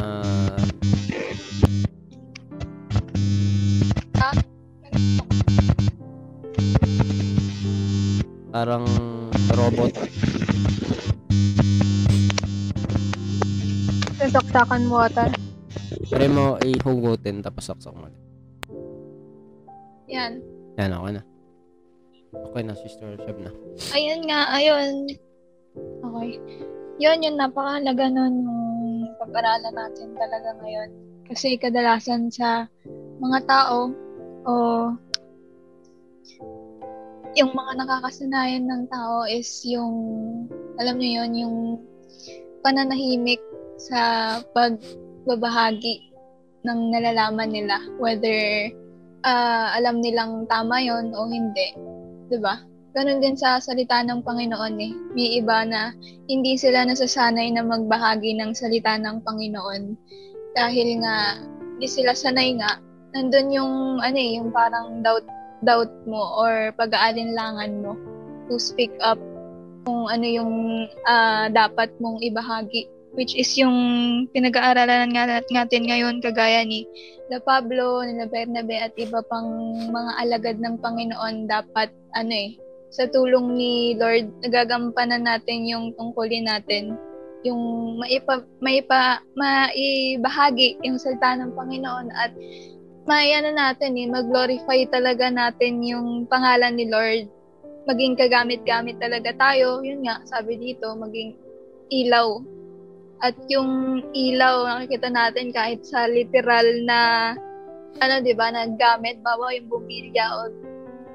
[8.56, 8.88] parang
[9.52, 10.00] robot.
[14.16, 15.28] Sasaksakan mo ata.
[16.08, 18.08] Try mo ihugutin tapos saksak mo.
[20.08, 20.40] Yan.
[20.80, 21.29] Yan, okay na.
[22.30, 23.52] Okay na, Sister Shab na.
[23.94, 25.10] Ayun nga, ayun.
[25.78, 26.32] Okay.
[27.00, 28.62] Yun, yun, napakahalaga nun yung
[29.18, 30.90] pag-aralan natin talaga ngayon.
[31.30, 32.70] Kasi kadalasan sa
[33.22, 33.94] mga tao
[34.46, 34.54] o
[37.38, 39.96] yung mga nakakasanayan ng tao is yung,
[40.82, 41.58] alam niyo yun, yung
[42.66, 43.42] pananahimik
[43.80, 44.02] sa
[44.52, 46.12] pagbabahagi
[46.68, 47.80] ng nalalaman nila.
[48.02, 48.70] Whether
[49.24, 51.78] uh, alam nilang tama yon o hindi.
[52.30, 52.62] 'Di ba?
[52.98, 54.94] Ganun din sa salita ng Panginoon eh.
[55.14, 55.94] May iba na
[56.26, 59.94] hindi sila nasasanay na magbahagi ng salita ng Panginoon.
[60.58, 61.38] Dahil nga,
[61.78, 62.82] hindi sila sanay nga.
[63.14, 65.26] Nandun yung, ano eh, yung parang doubt,
[65.62, 67.94] doubt mo or pag-aalinlangan mo
[68.50, 69.22] to speak up
[69.86, 70.54] kung ano yung
[71.06, 72.90] uh, dapat mong ibahagi.
[73.20, 73.76] Which is yung
[74.32, 76.88] pinag-aaralan nga natin ngayon kagaya ni
[77.28, 82.56] La Pablo, ni La Bernabe at iba pang mga alagad ng Panginoon dapat ano eh,
[82.96, 86.96] sa tulong ni Lord, nagagampanan natin yung tungkulin natin,
[87.44, 87.60] yung
[88.00, 92.32] maipa, maipa, maibahagi yung salita ng Panginoon at
[93.04, 97.28] maiano natin eh, mag-glorify talaga natin yung pangalan ni Lord.
[97.84, 99.82] Maging kagamit-gamit talaga tayo.
[99.82, 101.34] Yun nga, sabi dito, maging
[101.90, 102.59] ilaw.
[103.20, 107.34] At yung ilaw, nakikita natin kahit sa literal na
[108.00, 110.42] ano, 'di ba, na gamit, bawa yung bumilya o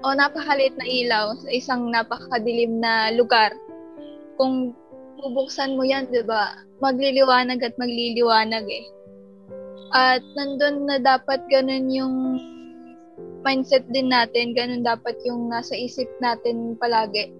[0.04, 3.56] o napakaliit na ilaw sa isang napakadilim na lugar.
[4.36, 4.76] Kung
[5.16, 8.84] bubuksan mo yan, di ba, magliliwanag at magliliwanag eh.
[9.96, 12.16] At nandun na dapat ganun yung
[13.40, 17.32] mindset din natin, ganun dapat yung nasa isip natin palagi.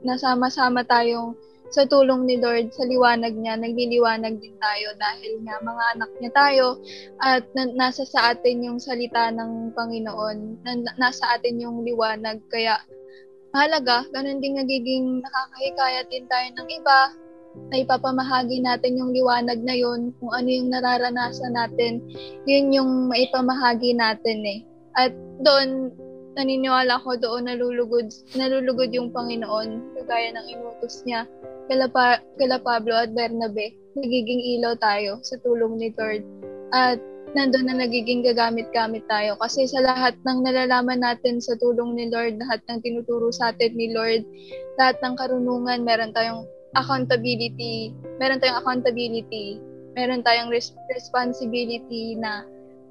[0.00, 1.36] Nasama-sama tayong
[1.70, 6.32] sa tulong ni Lord, sa liwanag niya, nagliliwanag din tayo dahil nga mga anak niya
[6.32, 6.66] tayo
[7.22, 12.38] at na- nasa sa atin yung salita ng Panginoon, na- nasa atin yung liwanag.
[12.48, 12.78] Kaya
[13.50, 17.00] mahalaga, ganun din nagiging nakakahikayat din tayo ng iba
[17.72, 22.04] na ipapamahagi natin yung liwanag na yun, kung ano yung nararanasan natin,
[22.44, 24.60] yun yung maipamahagi natin eh.
[24.92, 25.92] At doon,
[26.36, 31.24] naniniwala ko doon nalulugod, nalulugod yung Panginoon, kagaya ng inutos niya
[31.66, 36.22] kala, pa, kala Pablo at Bernabe, nagiging ilaw tayo sa tulong ni Lord.
[36.74, 36.98] At
[37.36, 39.36] nandun na nagiging gagamit-gamit tayo.
[39.42, 43.76] Kasi sa lahat ng nalalaman natin sa tulong ni Lord, lahat ng tinuturo sa atin
[43.76, 44.24] ni Lord,
[44.80, 49.60] lahat ng karunungan, meron tayong accountability, meron tayong accountability,
[49.92, 52.44] meron tayong res- responsibility na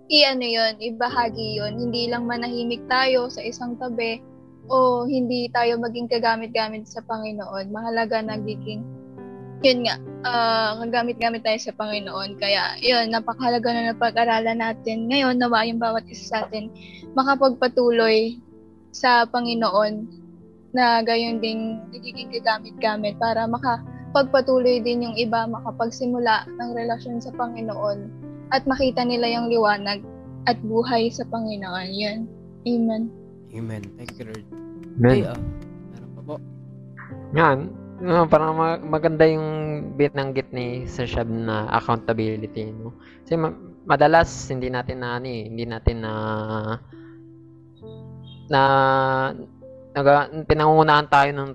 [0.10, 1.74] i-ano yun, ibahagi yun.
[1.82, 4.22] Hindi lang manahimik tayo sa isang tabi,
[4.70, 7.70] o hindi tayo maging kagamit-gamit sa Panginoon.
[7.70, 8.82] Mahalaga nagiging
[9.66, 9.98] yun nga,
[10.28, 12.38] uh, kagamit-gamit tayo sa Panginoon.
[12.38, 15.10] Kaya, yun, napakahalaga na napag-aralan natin.
[15.10, 16.70] Ngayon, nawa yung bawat isa sa atin
[17.18, 18.38] makapagpatuloy
[18.92, 20.06] sa Panginoon
[20.76, 28.12] na gayon ding nagiging kagamit-gamit para makapagpatuloy din yung iba makapagsimula ng relasyon sa Panginoon
[28.52, 30.04] at makita nila yung liwanag
[30.46, 31.90] at buhay sa Panginoon.
[31.96, 32.20] Yun.
[32.68, 33.25] Amen.
[33.56, 33.84] Amen.
[33.96, 34.46] Thank you, Lord.
[35.00, 35.12] Amen.
[35.12, 35.40] Ay, ah,
[35.96, 36.36] meron pa po.
[37.36, 37.58] Yan.
[38.04, 39.48] Uh, parang ma- maganda yung
[39.96, 42.68] binanggit ni Sir Shab na accountability.
[42.76, 42.92] No?
[43.24, 43.56] Kasi ma-
[43.88, 46.14] madalas hindi natin na ano, eh, hindi natin na
[48.52, 48.62] na
[49.96, 51.52] naga, pinangungunahan tayo ng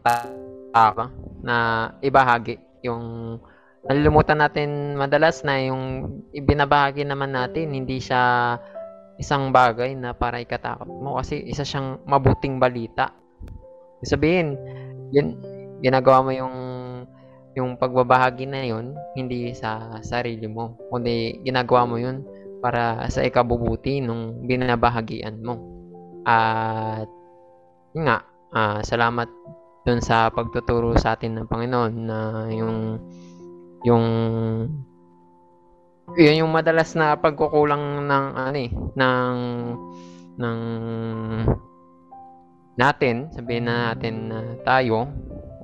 [0.72, 1.06] taka
[1.44, 1.56] na
[2.00, 3.36] ibahagi yung
[3.84, 8.56] nalilimutan natin madalas na yung ibinabahagi naman natin hindi siya
[9.20, 13.12] isang bagay na para ikatakot mo kasi isa siyang mabuting balita.
[14.00, 14.56] Sabihin,
[15.12, 15.36] yun,
[15.84, 16.56] ginagawa mo yung
[17.52, 22.24] yung pagbabahagi na yun, hindi sa sarili mo, kundi ginagawa mo yun
[22.64, 25.60] para sa ikabubuti nung binabahagian mo.
[26.24, 27.10] At
[27.92, 28.24] yun nga,
[28.56, 29.28] uh, salamat
[29.84, 32.18] dun sa pagtuturo sa atin ng Panginoon na
[32.52, 33.00] yung
[33.84, 34.06] yung
[36.18, 39.36] yun yung madalas na pagkukulang ng ano eh, ng
[40.40, 40.58] ng
[42.80, 45.04] natin, sabihin na natin na tayo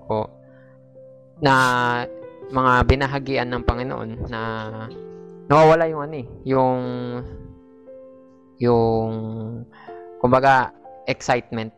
[0.07, 0.29] o
[1.41, 1.55] na
[2.53, 4.41] mga binahagian ng Panginoon na
[5.49, 6.81] nawawala yung ano eh, yung
[8.61, 9.13] yung
[10.21, 10.73] kumbaga
[11.09, 11.73] excitement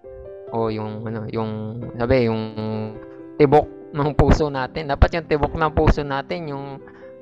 [0.52, 2.42] o yung ano, yung sabi yung
[3.38, 4.90] tibok ng puso natin.
[4.90, 6.66] Dapat yung tibok ng puso natin yung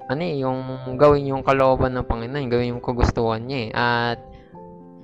[0.07, 0.61] ano eh, yung
[0.95, 3.71] gawin yung kalooban ng Panginoon, gawin yung kagustuhan niya eh.
[3.75, 4.19] At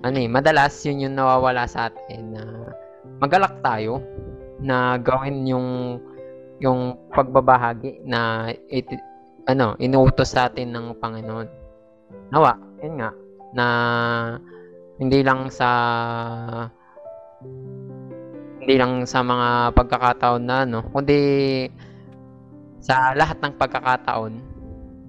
[0.03, 2.43] ano eh, madalas yun yung nawawala sa atin na
[3.19, 4.03] magalak tayo
[4.63, 5.99] na gawin yung
[6.63, 8.87] yung pagbabahagi na it,
[9.51, 11.49] ano, inuutos sa atin ng Panginoon.
[12.31, 13.11] Nawa, yun nga,
[13.51, 13.67] na
[15.03, 15.71] hindi lang sa
[18.63, 21.19] hindi lang sa mga pagkakataon na ano, kundi
[22.79, 24.52] sa lahat ng pagkakataon,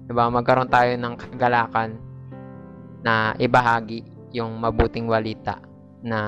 [0.04, 1.96] 'di ba, magkaroon tayo ng kagalakan
[3.04, 5.60] na ibahagi yung mabuting walita
[6.04, 6.20] na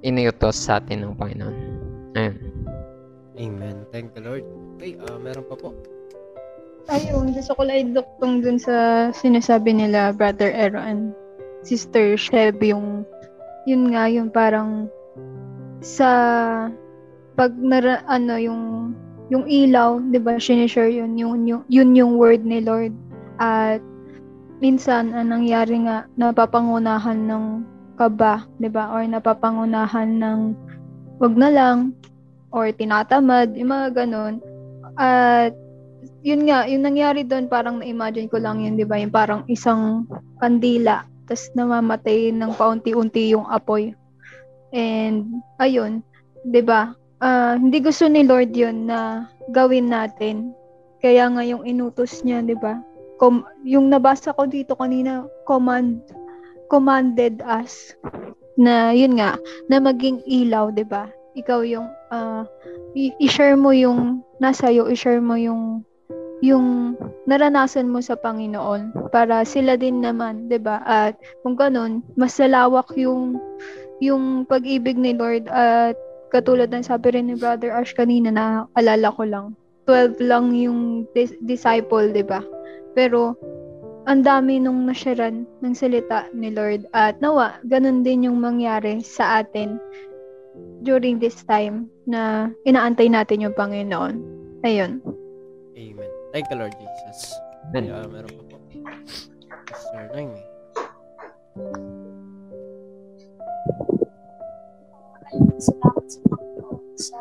[0.00, 1.56] iniutos sa atin ng Panginoon.
[2.16, 2.36] Ayun.
[3.38, 3.76] Amen.
[3.92, 4.44] Thank the Lord.
[4.80, 5.76] Okay, ah, meron pa po.
[6.88, 11.12] Ayun, gusto ko lang iduktong dun sa sinasabi nila Brother and
[11.60, 13.04] Sister Sheb yung
[13.68, 14.88] yun nga yung parang
[15.84, 16.08] sa
[17.36, 18.62] pag nara, ano yung
[19.28, 20.40] yung ilaw, 'di ba?
[20.40, 22.96] Sinishare yun yung, yung yun yung word ni Lord
[23.38, 23.80] at
[24.58, 27.44] minsan ang nangyari nga napapangunahan ng
[27.98, 28.94] kaba, 'di ba?
[28.94, 30.40] Or napapangunahan ng
[31.18, 31.78] wag na lang
[32.54, 34.40] or tinatamad, yung mga ganun.
[34.98, 35.52] At
[36.24, 38.96] yun nga, yung nangyari doon, parang na-imagine ko lang yun, di ba?
[38.98, 40.08] Yung parang isang
[40.40, 43.92] kandila, tapos namamatay ng paunti-unti yung apoy.
[44.72, 46.00] And, ayun,
[46.48, 46.96] di ba?
[47.18, 50.54] Ah, hindi gusto ni Lord yun na gawin natin.
[51.02, 52.78] Kaya nga yung inutos niya, di ba?
[53.18, 56.00] Com- yung nabasa ko dito kanina, command,
[56.70, 57.94] commanded us
[58.58, 59.38] na yun nga,
[59.70, 61.10] na maging ilaw, di ba?
[61.38, 61.86] Ikaw yung,
[62.94, 65.82] i- i-share mo yung nasa iyo, i-share mo yung
[66.38, 66.94] yung
[67.26, 70.78] naranasan mo sa Panginoon para sila din naman, 'di ba?
[70.86, 73.42] At kung ganun, mas lalawak yung
[73.98, 75.98] yung pag-ibig ni Lord at
[76.30, 79.46] katulad ng sabi rin ni Brother Ash kanina na alala ko lang.
[79.90, 82.38] 12 lang yung dis- disciple, 'di ba?
[82.98, 83.38] Pero
[84.10, 89.46] ang dami nung nasyaran ng salita ni Lord at nawa, ganun din yung mangyari sa
[89.46, 89.78] atin
[90.82, 94.18] during this time na inaantay natin yung Panginoon.
[94.66, 94.98] Ayun.
[95.78, 96.10] Amen.
[96.34, 97.38] Thank the Lord Jesus.
[97.70, 97.86] Amen.
[97.94, 98.56] ah, meron pa po.
[99.70, 100.26] Sister Noy.
[105.58, 107.18] salamat sa Panginoon sa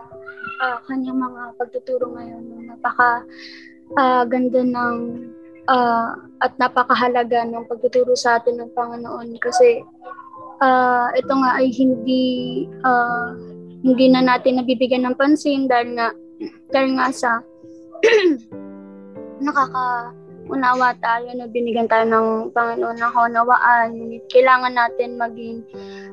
[0.65, 2.65] ah, kanyang mga pagtuturo ngayon.
[2.65, 3.21] Napaka
[3.93, 4.97] ah, ganda ng
[5.67, 9.84] ah, at napakahalaga ng pagtuturo sa atin ng Panginoon kasi
[10.63, 12.25] ah, ito nga ay hindi
[12.82, 13.36] ah,
[13.84, 16.08] hindi na natin nabibigyan ng pansin dahil nga
[16.73, 17.32] dahil nga sa
[19.45, 23.89] nakakaunawa tayo na binigyan tayo ng Panginoon ng kaunawaan.
[24.34, 25.62] Kailangan natin maging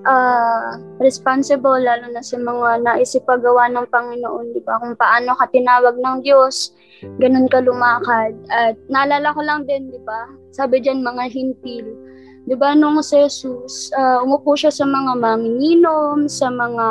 [0.04, 4.80] ah, responsible lalo na sa mga naisipagawa ng Panginoon, di ba?
[4.80, 6.76] Kung paano ka tinawag ng Diyos,
[7.18, 8.34] ganun ka lumakad.
[8.50, 10.28] At naalala ko lang din, di ba?
[10.54, 11.86] Sabi diyan mga hintil.
[12.44, 16.86] Di ba nung si Jesus, ah, umupo siya sa mga manginginom, sa mga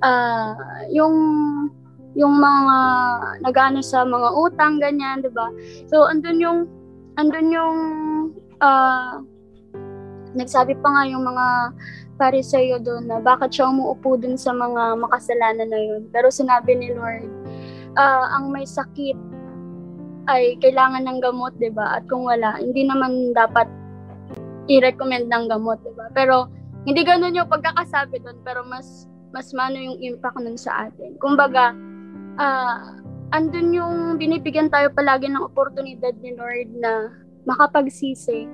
[0.00, 0.56] ah,
[0.88, 1.16] yung
[2.12, 2.76] yung mga
[3.40, 5.48] nagano sa mga utang ganyan, 'di ba?
[5.92, 6.58] So andun yung
[7.20, 7.78] andun yung
[8.64, 9.20] ah,
[10.32, 11.76] nagsabi pa nga yung mga
[12.20, 16.02] Pariseo doon na bakit siya umuupo dun sa mga makasalanan na yun.
[16.12, 17.26] Pero sinabi ni Lord,
[17.96, 19.16] ah, ang may sakit
[20.30, 21.98] ay kailangan ng gamot, 'di ba?
[21.98, 23.66] At kung wala, hindi naman dapat
[24.70, 26.06] i-recommend ng gamot, 'di ba?
[26.14, 26.46] Pero
[26.86, 31.16] hindi ganoon yung pagkakasabi doon, pero mas mas mano yung impact nun sa atin.
[31.18, 31.74] Kumbaga,
[32.38, 33.02] ah
[33.32, 37.08] andun yung binibigyan tayo palagi ng oportunidad ni Lord na
[37.48, 38.46] makapagsisi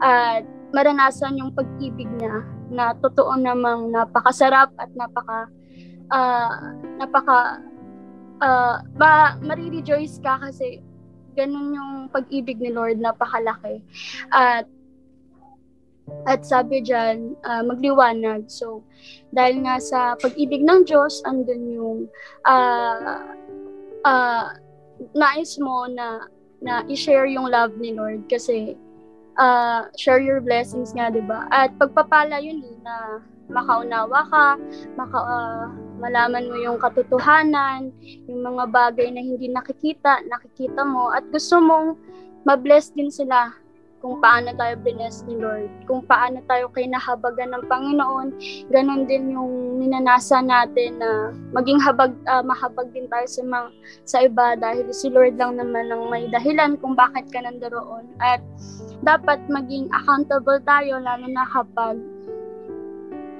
[0.00, 5.52] at maranasan yung pag-ibig niya na totoo namang napakasarap at napaka
[6.08, 7.60] ah, napaka
[8.42, 10.82] ah, ma marirejoice ka kasi
[11.32, 13.80] ganun yung pag-ibig ni Lord napakalaki
[14.34, 14.68] at
[16.26, 18.50] at sabi dyan, ah, magliwanag.
[18.50, 18.82] So,
[19.30, 21.98] dahil nga sa pag-ibig ng Diyos, andun yung
[22.46, 23.22] ah
[24.04, 24.54] ah,
[25.14, 26.26] nais mo na
[26.62, 28.78] na i-share yung love ni Lord kasi
[29.38, 31.46] ah, share your blessings nga, 'di ba?
[31.50, 33.22] At pagpapala yun eh, na
[33.52, 34.46] makaunawa ka,
[34.98, 35.68] maka, ah,
[36.02, 37.94] malaman mo yung katotohanan,
[38.26, 41.94] yung mga bagay na hindi nakikita, nakikita mo at gusto mong
[42.42, 43.54] ma-bless din sila
[44.02, 48.28] kung paano tayo bless ni Lord, kung paano tayo kinahabagan ng Panginoon,
[48.74, 53.68] ganon din yung ninanasa natin na maging habag, ah, mahabag din tayo sa, mga,
[54.02, 58.10] sa iba dahil si Lord lang naman ang may dahilan kung bakit ka nandaroon.
[58.18, 58.42] At
[59.06, 62.02] dapat maging accountable tayo lalo na kapag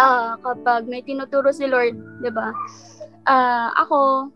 [0.02, 2.50] ah kapag may tinuturo si Lord, 'di ba?
[3.30, 4.30] Ah, ako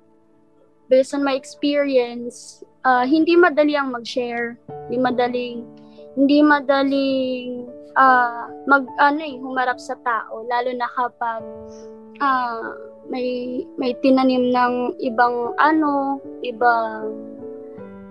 [0.86, 4.54] based on my experience, ah, hindi madali ang mag-share,
[4.86, 5.66] hindi madaling
[6.14, 7.66] hindi madaling
[7.98, 11.42] ah, mag ano eh, humarap sa tao lalo na kapag
[12.22, 12.72] ah,
[13.10, 17.10] may may tinanim ng ibang ano, ibang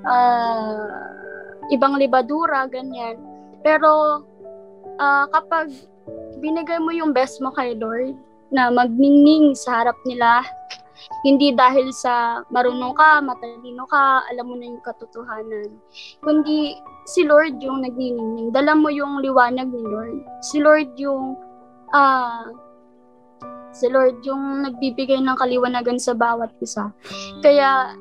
[0.04, 0.92] ah,
[1.72, 3.16] ibang libadura ganyan.
[3.64, 4.22] Pero
[5.00, 5.72] ah, kapag
[6.40, 8.16] binigay mo yung best mo kay Lord,
[8.54, 10.46] na magningning sa harap nila.
[11.28, 15.70] Hindi dahil sa marunong ka, matalino ka, alam mo na yung katotohanan.
[16.24, 16.80] Kundi
[17.10, 18.56] si Lord yung nagniningning.
[18.56, 20.24] Dala mo yung liwanag ni Lord.
[20.46, 21.36] Si Lord yung
[21.92, 22.48] ah
[23.76, 26.96] si Lord yung nagbibigay ng kaliwanagan sa bawat isa.
[27.44, 27.92] Kaya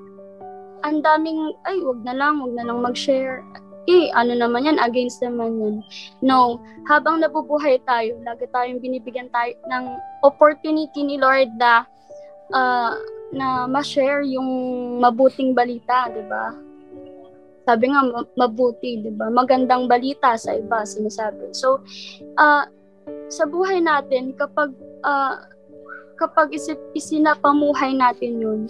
[0.87, 3.43] ang daming ay wag na lang, wag na lang mag-share.
[3.85, 5.77] Eh, ano naman yan, against naman yan.
[6.25, 6.57] No,
[6.89, 9.85] habang nabubuhay tayo, lagi tayong binibigyan tayo ng
[10.25, 11.85] opportunity ni Lord na
[12.53, 12.97] ah,
[13.35, 14.49] na ma-share yung
[15.03, 16.55] mabuting balita, 'di ba?
[17.65, 19.29] Sabi nga ma- mabuti, 'di ba?
[19.29, 21.51] Magandang balita sa iba sinasabi.
[21.53, 21.83] So,
[22.39, 22.65] ah
[23.29, 24.73] sa buhay natin kapag
[25.05, 25.45] ah,
[26.15, 28.61] kapag isip isinapamuhay natin 'yun,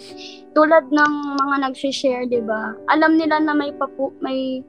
[0.57, 2.73] tulad ng mga nagshi-share, 'di ba?
[2.89, 4.65] Alam nila na may papu, may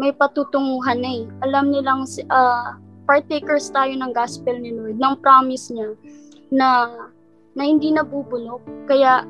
[0.00, 1.24] may patutunguhan na eh.
[1.44, 5.92] Alam nilang ah, partakers tayo ng gospel ni Lord, ng promise niya
[6.48, 6.88] na
[7.52, 8.64] na hindi nabubulok.
[8.88, 9.28] Kaya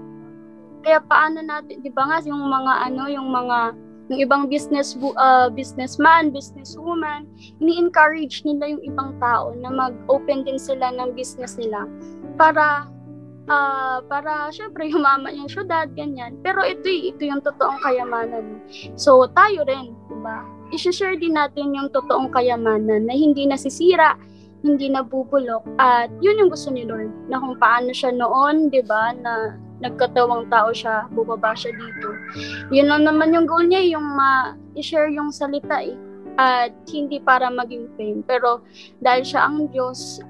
[0.87, 3.59] kaya paano natin, 'di ba nga yung mga ano, yung mga
[4.15, 7.27] yung ibang business bu- ah, businessman, businesswoman,
[7.59, 11.91] ini-encourage nila yung ibang tao na mag-open din sila ng business nila
[12.39, 12.87] para
[13.51, 16.39] ah para syempre yumaman yung syudad ganyan.
[16.47, 18.63] Pero ito ito yung totoong kayamanan.
[18.95, 20.60] So tayo rin, 'di ba?
[20.71, 24.15] I-share din natin yung totoong kayamanan na hindi nasisira,
[24.61, 29.17] hindi nabubulok at yun yung gusto ni Lord na kung paano siya noon, 'di ba,
[29.17, 32.09] na nagkatawang tao siya, bubaba siya dito.
[32.69, 35.97] Yun lang naman yung goal niya, yung ma-share yung salita eh.
[36.37, 38.21] At hindi para maging fame.
[38.25, 38.61] Pero
[39.01, 40.21] dahil siya ang Diyos,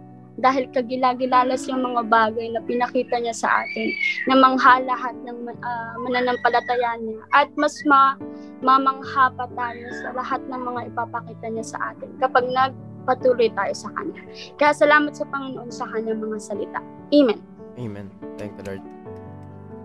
[0.41, 3.88] dahil kagilagilalas yung mga bagay na pinakita niya sa atin,
[4.26, 7.20] na mangha lahat ng ah, mananampalataya niya.
[7.36, 8.16] At mas ma
[8.61, 13.88] mamangha pa tayo sa lahat ng mga ipapakita niya sa atin kapag nagpatuloy tayo sa
[13.97, 14.20] Kanya.
[14.61, 16.80] Kaya salamat sa Panginoon sa Kanyang mga salita.
[17.12, 17.41] Amen.
[17.80, 18.07] Amen.
[18.36, 18.82] Thank you, Lord.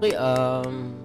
[0.04, 1.00] Okay, um,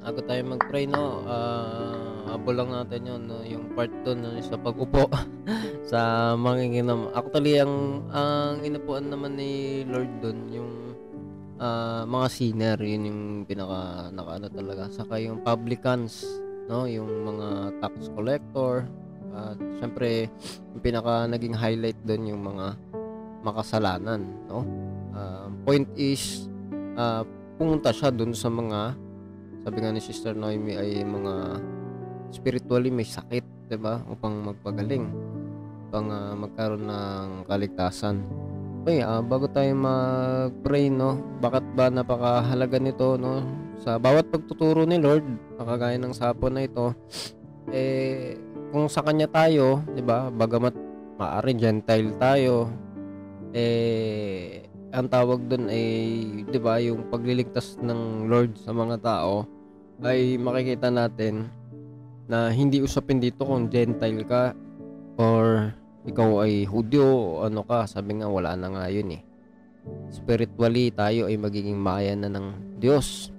[0.00, 1.20] ako tayo mag-pray, no?
[1.28, 3.44] Uh, abo lang natin yun, no?
[3.44, 4.36] yung part doon no?
[4.40, 5.10] sa pag-upo
[5.90, 7.12] sa manginginom.
[7.12, 10.72] Actually, ang, ang inupuan naman ni Lord doon, yung
[11.60, 14.82] ah, mga sinner, yun yung pinaka, nakaano talaga.
[14.90, 16.24] Saka yung publicans,
[16.66, 16.88] no?
[16.88, 18.88] Yung mga tax collector.
[19.34, 20.30] At syempre,
[20.72, 22.78] yung pinaka naging highlight doon yung mga
[23.44, 24.64] makasalanan, no?
[25.12, 26.48] Ah, point is,
[26.96, 27.26] ah,
[27.60, 28.98] pumunta siya dun sa mga
[29.64, 31.56] sabi nga ni Sister Noemi ay mga
[32.34, 34.02] spiritually may sakit, 'di ba?
[34.10, 35.06] Upang magpagaling,
[35.88, 38.26] upang ah, magkaroon ng kaligtasan.
[38.84, 41.16] Okay, ah, bago tayo mag-pray, no?
[41.40, 43.46] Bakit ba napakahalaga nito, no?
[43.80, 45.24] Sa bawat pagtuturo ni Lord,
[45.56, 46.92] nakagaya ng sapon na ito,
[47.72, 48.36] eh,
[48.74, 50.28] kung sa Kanya tayo, 'di ba?
[50.28, 50.74] Bagamat
[51.16, 52.68] maaari Gentile tayo,
[53.54, 55.86] eh, ang tawag doon ay,
[56.50, 59.46] 'di ba, yung pagliligtas ng Lord sa mga tao
[60.02, 61.46] ay makikita natin
[62.28, 64.56] na hindi usapin dito kung Gentile ka
[65.20, 65.72] or
[66.04, 69.22] ikaw ay Hudyo o ano ka, sabi nga wala na nga yun eh.
[70.08, 73.32] Spiritually tayo ay magiging bayan na ng Diyos.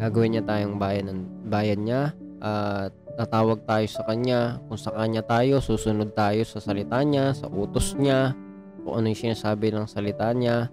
[0.00, 2.02] Gagawin niya tayong bayan ng bayan niya
[2.40, 4.60] at tatawag tayo sa kanya.
[4.68, 8.32] Kung sa kanya tayo, susunod tayo sa salita niya, sa utos niya,
[8.84, 10.72] kung ano yung sinasabi ng salita niya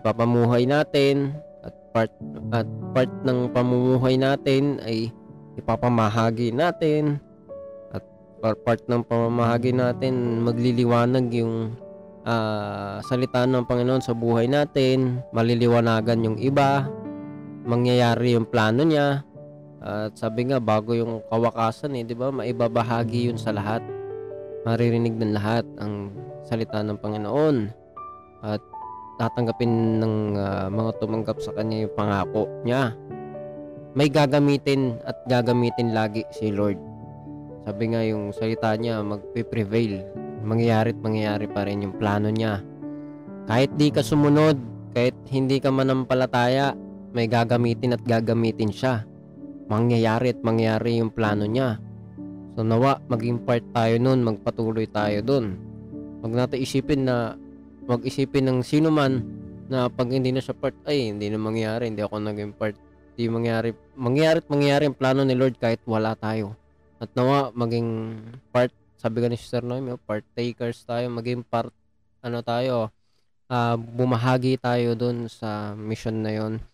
[0.00, 2.12] ipapamuhay natin at part
[2.56, 2.64] at
[2.96, 5.12] part ng pamumuhay natin ay
[5.58, 7.18] ipapamahagi natin
[7.90, 8.04] at
[8.38, 11.74] par- part ng pamamahagi natin magliliwanag yung
[12.26, 16.86] ah, salita ng Panginoon sa buhay natin maliliwanagan yung iba
[17.66, 19.26] mangyayari yung plano niya
[19.80, 23.80] at sabi nga bago yung kawakasan eh di ba maibabahagi yun sa lahat
[24.68, 26.12] maririnig ng lahat ang
[26.44, 27.56] salita ng Panginoon
[28.44, 28.60] at
[29.20, 32.96] tatanggapin ng ah, mga tumanggap sa kanya yung pangako niya.
[33.90, 36.78] May gagamitin at gagamitin lagi si Lord.
[37.66, 40.06] Sabi nga yung salita niya magpe-prevail.
[40.46, 42.62] Mangyayari at mangyayari pa rin yung plano niya.
[43.50, 44.54] Kahit di ka sumunod,
[44.94, 46.78] kahit hindi ka manampalataya,
[47.10, 49.02] may gagamitin at gagamitin siya.
[49.66, 51.82] Mangyayari at mangyayari yung plano niya.
[52.54, 55.58] So nawa, maging part tayo nun, magpatuloy tayo dun.
[56.22, 57.34] Huwag natin isipin na
[57.90, 59.26] wag isipin ng sino man
[59.66, 62.78] na pag hindi na siya part, ay, hindi na mangyari, hindi ako naging part.
[63.20, 66.56] Hindi mangyari, mangyari at mangyari ang plano ni Lord kahit wala tayo.
[66.96, 68.16] At nawa, maging
[68.48, 71.68] part, sabi ka ni Sister Noemi, oh, partakers tayo, maging part,
[72.24, 72.88] ano tayo,
[73.52, 76.64] ah, bumahagi tayo dun sa mission na yon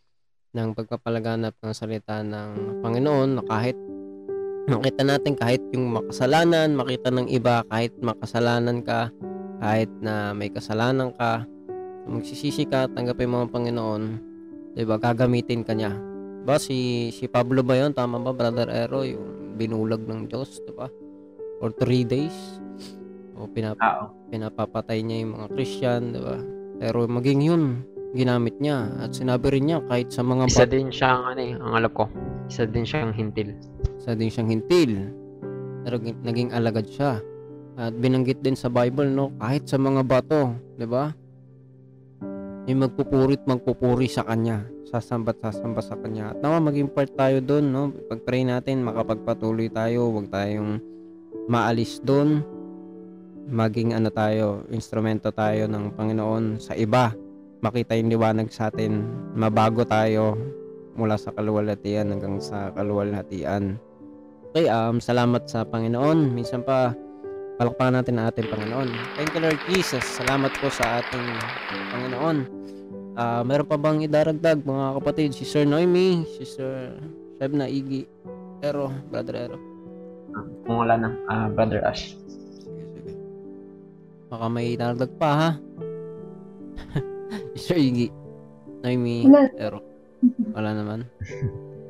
[0.54, 3.74] ng pagpapalaganap ng salita ng Panginoon na kahit
[4.70, 9.10] makita natin kahit yung makasalanan, makita ng iba kahit makasalanan ka,
[9.58, 11.42] kahit na may kasalanan ka,
[12.06, 14.02] Magsisisi ka tanggapin mo ang Panginoon,
[14.78, 14.94] 'di ba?
[14.94, 16.15] Gagamitin ka niya.
[16.46, 17.90] Ba si si Pablo ba 'yon?
[17.90, 20.86] Tama ba, Brother Ero, yung binulag ng Diyos, 'di ba?
[21.58, 22.36] For three days.
[23.34, 24.14] O pinap Oo.
[24.30, 26.38] pinapapatay niya yung mga Christian, 'di ba?
[26.78, 27.62] Pero maging 'yun,
[28.14, 31.72] ginamit niya at sinabi rin niya kahit sa mga Isa din siyang, ano eh, ang
[31.82, 32.06] alam ko,
[32.46, 33.50] isa din siyang hintil.
[33.98, 34.92] sa din siyang hintil.
[35.82, 37.18] Pero gi- naging alagad siya.
[37.76, 41.10] At binanggit din sa Bible, no, kahit sa mga bato, 'di ba?
[42.66, 44.66] May magpupurit magpupuri sa kanya.
[44.90, 46.34] Sasambat sasamba sa kanya.
[46.34, 47.94] At nawa maging part tayo doon, no?
[48.10, 50.82] Pag-pray natin, makapagpatuloy tayo, huwag tayong
[51.46, 52.42] maalis doon.
[53.46, 57.14] Maging ano tayo, instrumento tayo ng Panginoon sa iba.
[57.62, 59.06] Makita yung liwanag sa atin.
[59.38, 60.34] Mabago tayo
[60.98, 63.78] mula sa kaluwalhatian hanggang sa kaluwalhatian.
[64.50, 66.34] Okay, um, salamat sa Panginoon.
[66.34, 66.90] Minsan pa,
[67.56, 68.88] palakpakan natin ang ating Panginoon.
[69.16, 70.04] Thank you, Lord Jesus.
[70.04, 71.26] Salamat po sa ating
[71.92, 72.38] Panginoon.
[73.16, 75.32] Ah, meron pa bang idaragdag, mga kapatid?
[75.32, 76.92] Si Sir Noemi, si Sir
[77.40, 78.04] Shebna Igi,
[78.60, 79.58] Ero, Brother Ero.
[80.68, 82.12] Kung wala na, ah, Brother Ash.
[82.60, 83.12] Sige, sige.
[84.28, 85.50] Baka may idaragdag pa, ha?
[87.56, 88.12] si Sir Igi,
[88.84, 89.48] Noemi, Wala.
[89.56, 89.80] Ero.
[90.52, 91.08] Wala naman.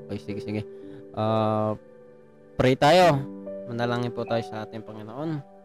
[0.06, 0.62] Okay, sige, sige.
[1.10, 1.74] Ah,
[2.54, 3.18] pray tayo.
[3.66, 5.55] Manalangin po tayo sa ating Panginoon.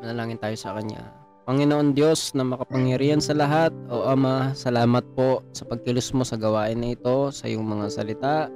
[0.00, 1.04] Manalangin tayo sa Kanya.
[1.48, 6.76] Panginoon Diyos na makapangyarihan sa lahat, o Ama, salamat po sa pagkilos mo sa gawain
[6.76, 8.52] na ito, sa iyong mga salita,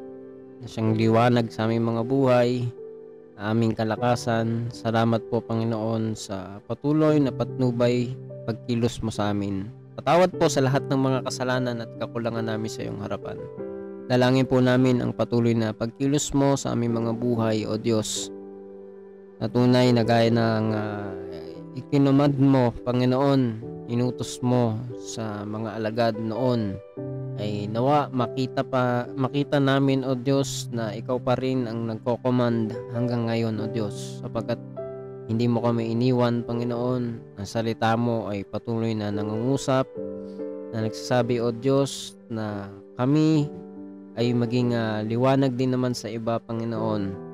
[0.61, 2.68] na siyang liwanag sa aming mga buhay,
[3.41, 4.68] na aming kalakasan.
[4.68, 8.12] Salamat po Panginoon sa patuloy na patnubay
[8.45, 9.72] pagkilos mo sa amin.
[9.97, 13.41] Patawad po sa lahat ng mga kasalanan at kakulangan namin sa iyong harapan.
[14.12, 18.28] Dalangin po namin ang patuloy na pagkilos mo sa aming mga buhay, O Diyos.
[19.43, 21.11] Na tunay na gaya ng ah,
[21.74, 23.59] ikinumad mo, Panginoon,
[23.90, 26.78] inutos mo sa mga alagad noon.
[27.43, 33.26] Ay nawa makita pa makita namin o Diyos na ikaw pa rin ang nagko-command hanggang
[33.26, 34.62] ngayon o Diyos sapagkat
[35.26, 37.03] hindi mo kami iniwan Panginoon.
[37.34, 39.90] Ang salita mo ay patuloy na nangungusap
[40.70, 43.51] na nagsasabi o Diyos na kami
[44.14, 47.32] ay maging ah, liwanag din naman sa iba Panginoon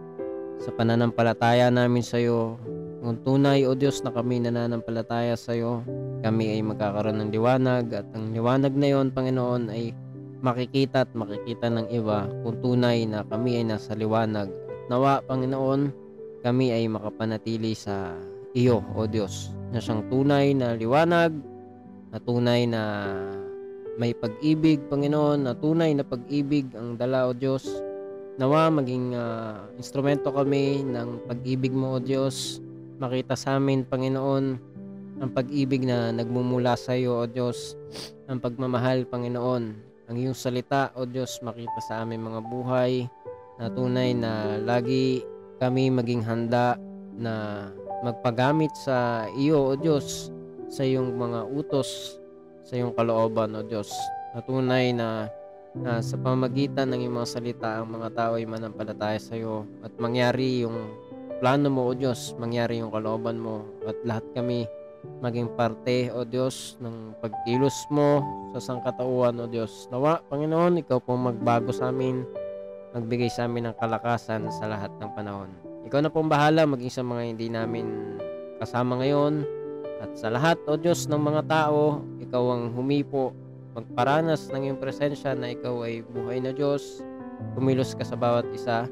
[0.59, 2.59] sa pananampalataya namin sa iyo
[3.03, 5.87] kung tunay o Diyos na kami nananampalataya sa iyo
[6.21, 9.95] kami ay magkakaroon ng liwanag at ang liwanag na yon Panginoon ay
[10.43, 14.51] makikita at makikita ng iba kung tunay na kami ay nasa liwanag.
[14.51, 15.91] At nawa Panginoon,
[16.43, 18.15] kami ay makapanatili sa
[18.55, 21.35] iyo o Diyos na siyang tunay na liwanag,
[22.09, 22.83] na tunay na
[23.99, 27.67] may pag-ibig Panginoon, na tunay na pag-ibig ang dala o Diyos.
[28.39, 32.63] Nawa maging ah, instrumento kami ng pag-ibig mo o Diyos.
[33.03, 34.69] Makita sa amin Panginoon
[35.19, 37.75] ang pag-ibig na nagmumula sa iyo, O Diyos,
[38.31, 39.65] ang pagmamahal, Panginoon,
[40.07, 43.11] ang iyong salita, O Diyos, makita sa aming mga buhay,
[43.59, 45.27] na tunay na lagi
[45.59, 46.79] kami maging handa
[47.19, 47.67] na
[48.07, 50.31] magpagamit sa iyo, O Diyos,
[50.71, 52.23] sa iyong mga utos,
[52.63, 53.91] sa iyong kalooban, O Diyos,
[54.31, 55.27] na tunay na
[55.77, 59.93] na sa pamagitan ng iyong mga salita, ang mga tao ay manampalataya sa iyo at
[60.01, 60.77] mangyari yung
[61.39, 64.65] plano mo, O Diyos, mangyari yung kalooban mo at lahat kami
[65.23, 68.23] maging parte, O Diyos, ng pagkilos mo
[68.55, 69.87] sa sangkatauhan, O Diyos.
[69.95, 72.27] Nawa, Panginoon, Ikaw pong magbago sa amin,
[72.95, 75.51] magbigay sa amin ng kalakasan sa lahat ng panahon.
[75.87, 77.87] Ikaw na pong bahala, maging sa mga hindi namin
[78.59, 79.47] kasama ngayon,
[79.99, 83.31] at sa lahat, O Diyos, ng mga tao, Ikaw ang humipo,
[83.79, 87.07] magparanas ng iyong presensya na Ikaw ay buhay na Diyos,
[87.55, 88.91] kumilos ka sa bawat isa,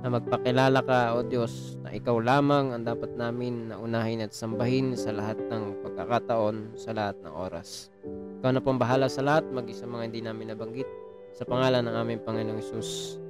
[0.00, 4.96] na magpakilala ka, O Diyos, na Ikaw lamang ang dapat namin na unahin at sambahin
[4.96, 7.92] sa lahat ng pagkakataon, sa lahat ng oras.
[8.40, 10.88] Ikaw na pong bahala sa lahat, mag sa mga hindi namin nabanggit.
[11.36, 13.20] Sa pangalan ng aming Panginoong Isus.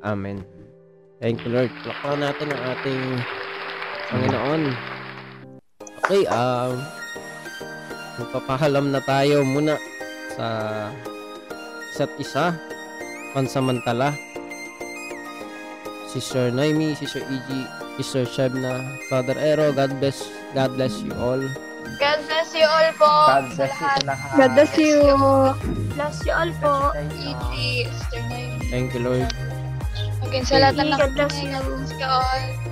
[0.00, 0.40] Amen.
[1.20, 1.68] Thank you, Lord.
[1.84, 3.02] Plakpakan natin ang ating
[4.08, 4.62] Panginoon.
[6.00, 6.80] Okay, um,
[8.16, 9.76] magpapahalam na tayo muna
[10.38, 10.48] sa
[11.90, 12.46] isa't isa,
[13.34, 14.14] pansamantala.
[16.08, 17.48] Sister Noemi, Sister E.G.,
[17.98, 20.24] Sister Shebna, Father Ero, God bless,
[20.54, 21.42] God bless you all.
[21.98, 23.10] God bless you all po.
[23.10, 24.32] God bless you lahat.
[24.38, 24.96] God bless you.
[25.98, 26.74] Bless you all po.
[26.94, 27.52] E.G.
[27.90, 28.70] Sister Naomi.
[28.70, 29.26] Thank you, Lord.
[30.22, 31.50] Maging sa lahat ng God bless nakikinig.
[31.50, 31.58] you.
[31.58, 32.67] God bless you all.